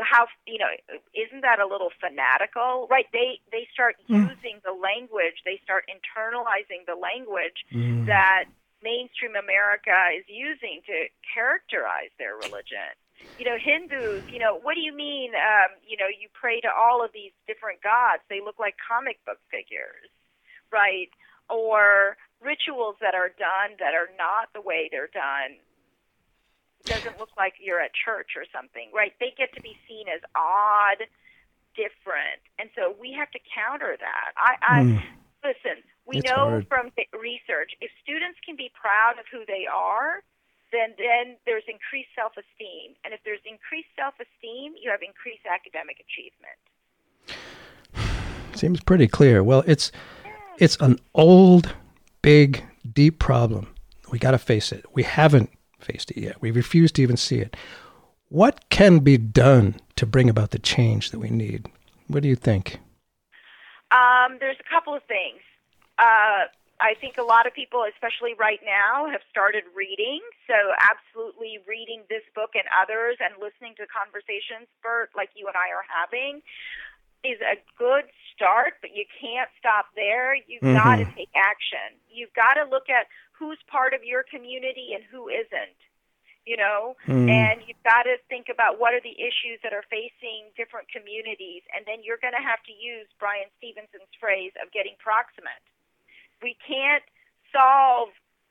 [0.00, 0.72] how you know
[1.12, 6.86] isn't that a little fanatical right they they start using the language they start internalizing
[6.86, 8.06] the language Mm.
[8.06, 8.44] that
[8.82, 12.92] mainstream america is using to characterize their religion
[13.38, 16.68] you know hindus you know what do you mean um you know you pray to
[16.70, 20.10] all of these different gods they look like comic book figures
[20.72, 21.10] right
[21.50, 25.56] or rituals that are done that are not the way they're done
[26.88, 29.12] doesn't look like you're at church or something, right?
[29.20, 31.06] They get to be seen as odd,
[31.74, 34.28] different, and so we have to counter that.
[34.36, 34.98] I, I Mm.
[35.44, 35.82] listen.
[36.06, 36.68] We It's know hard.
[36.68, 40.22] from research if students can be proud of who they are,
[40.72, 46.58] then then there's increased self-esteem, and if there's increased self-esteem, you have increased academic achievement.
[48.54, 49.42] Seems pretty clear.
[49.44, 49.92] Well, it's
[50.58, 51.74] it's an old,
[52.20, 53.74] big, deep problem.
[54.10, 54.84] We got to face it.
[54.92, 56.40] We haven't faced it yet.
[56.42, 57.56] We refuse to even see it.
[58.28, 61.66] What can be done to bring about the change that we need?
[62.08, 62.78] What do you think?
[63.90, 65.40] Um, there's a couple of things.
[65.98, 66.48] Uh,
[66.80, 70.20] I think a lot of people, especially right now, have started reading.
[70.50, 75.56] So, absolutely reading this book and others and listening to conversations, Burt, like you and
[75.56, 76.42] I are having.
[77.24, 80.34] is a good start, but you can't stop there.
[80.34, 80.74] You've Mhm.
[80.74, 81.94] got to take action.
[82.10, 85.76] You've got to look at who's part of your community and who isn't.
[86.44, 87.28] You know, Mm.
[87.30, 91.62] and you've got to think about what are the issues that are facing different communities,
[91.72, 95.62] and then you're going to have to use Bryan Stevenson's phrase of getting proximate.
[96.42, 97.02] We can't
[97.52, 98.08] solve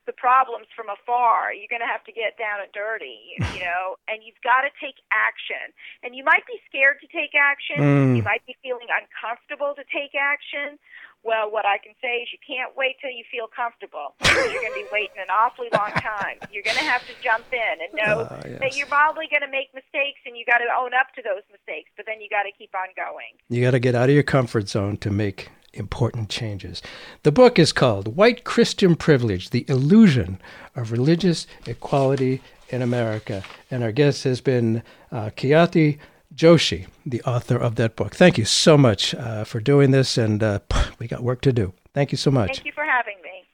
[0.09, 1.53] the problems from afar.
[1.53, 4.71] You're going to have to get down and dirty, you know, and you've got to
[4.81, 5.69] take action.
[6.01, 7.77] And you might be scared to take action.
[7.77, 8.17] Mm.
[8.17, 10.81] You might be feeling uncomfortable to take action.
[11.21, 14.17] Well, what I can say is you can't wait till you feel comfortable.
[14.25, 16.41] You're going to be waiting an awfully long time.
[16.49, 18.57] You're going to have to jump in and know Ah, yes.
[18.57, 21.45] that you're probably going to make mistakes and you got to own up to those
[21.53, 23.37] mistakes, but then you got to keep on going.
[23.53, 26.81] You got to get out of your comfort zone to make important changes.
[27.23, 30.39] The book is called White Christian Privilege The Illusion
[30.75, 33.43] of Religious Equality in America.
[33.69, 35.97] And our guest has been uh, Khyati
[36.33, 38.15] Joshi, the author of that book.
[38.15, 40.59] Thank you so much uh, for doing this, and uh,
[40.99, 41.73] we got work to do.
[41.93, 42.55] Thank you so much.
[42.55, 43.45] Thank you for having me.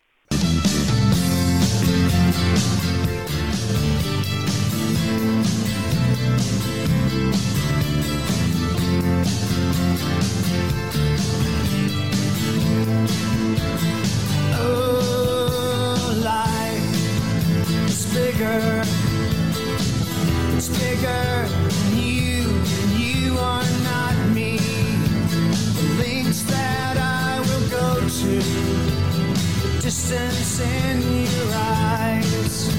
[29.87, 32.69] Distance in your eyes.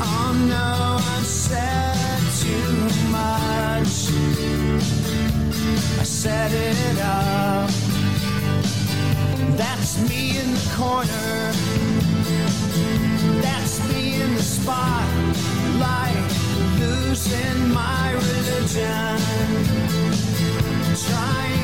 [0.00, 2.74] Oh no, I've said too
[3.10, 3.94] much.
[6.00, 7.70] I set it up.
[9.56, 11.52] That's me in the corner.
[13.42, 16.32] That's me in spotlight,
[16.78, 19.18] losing my religion.
[20.94, 21.63] Trying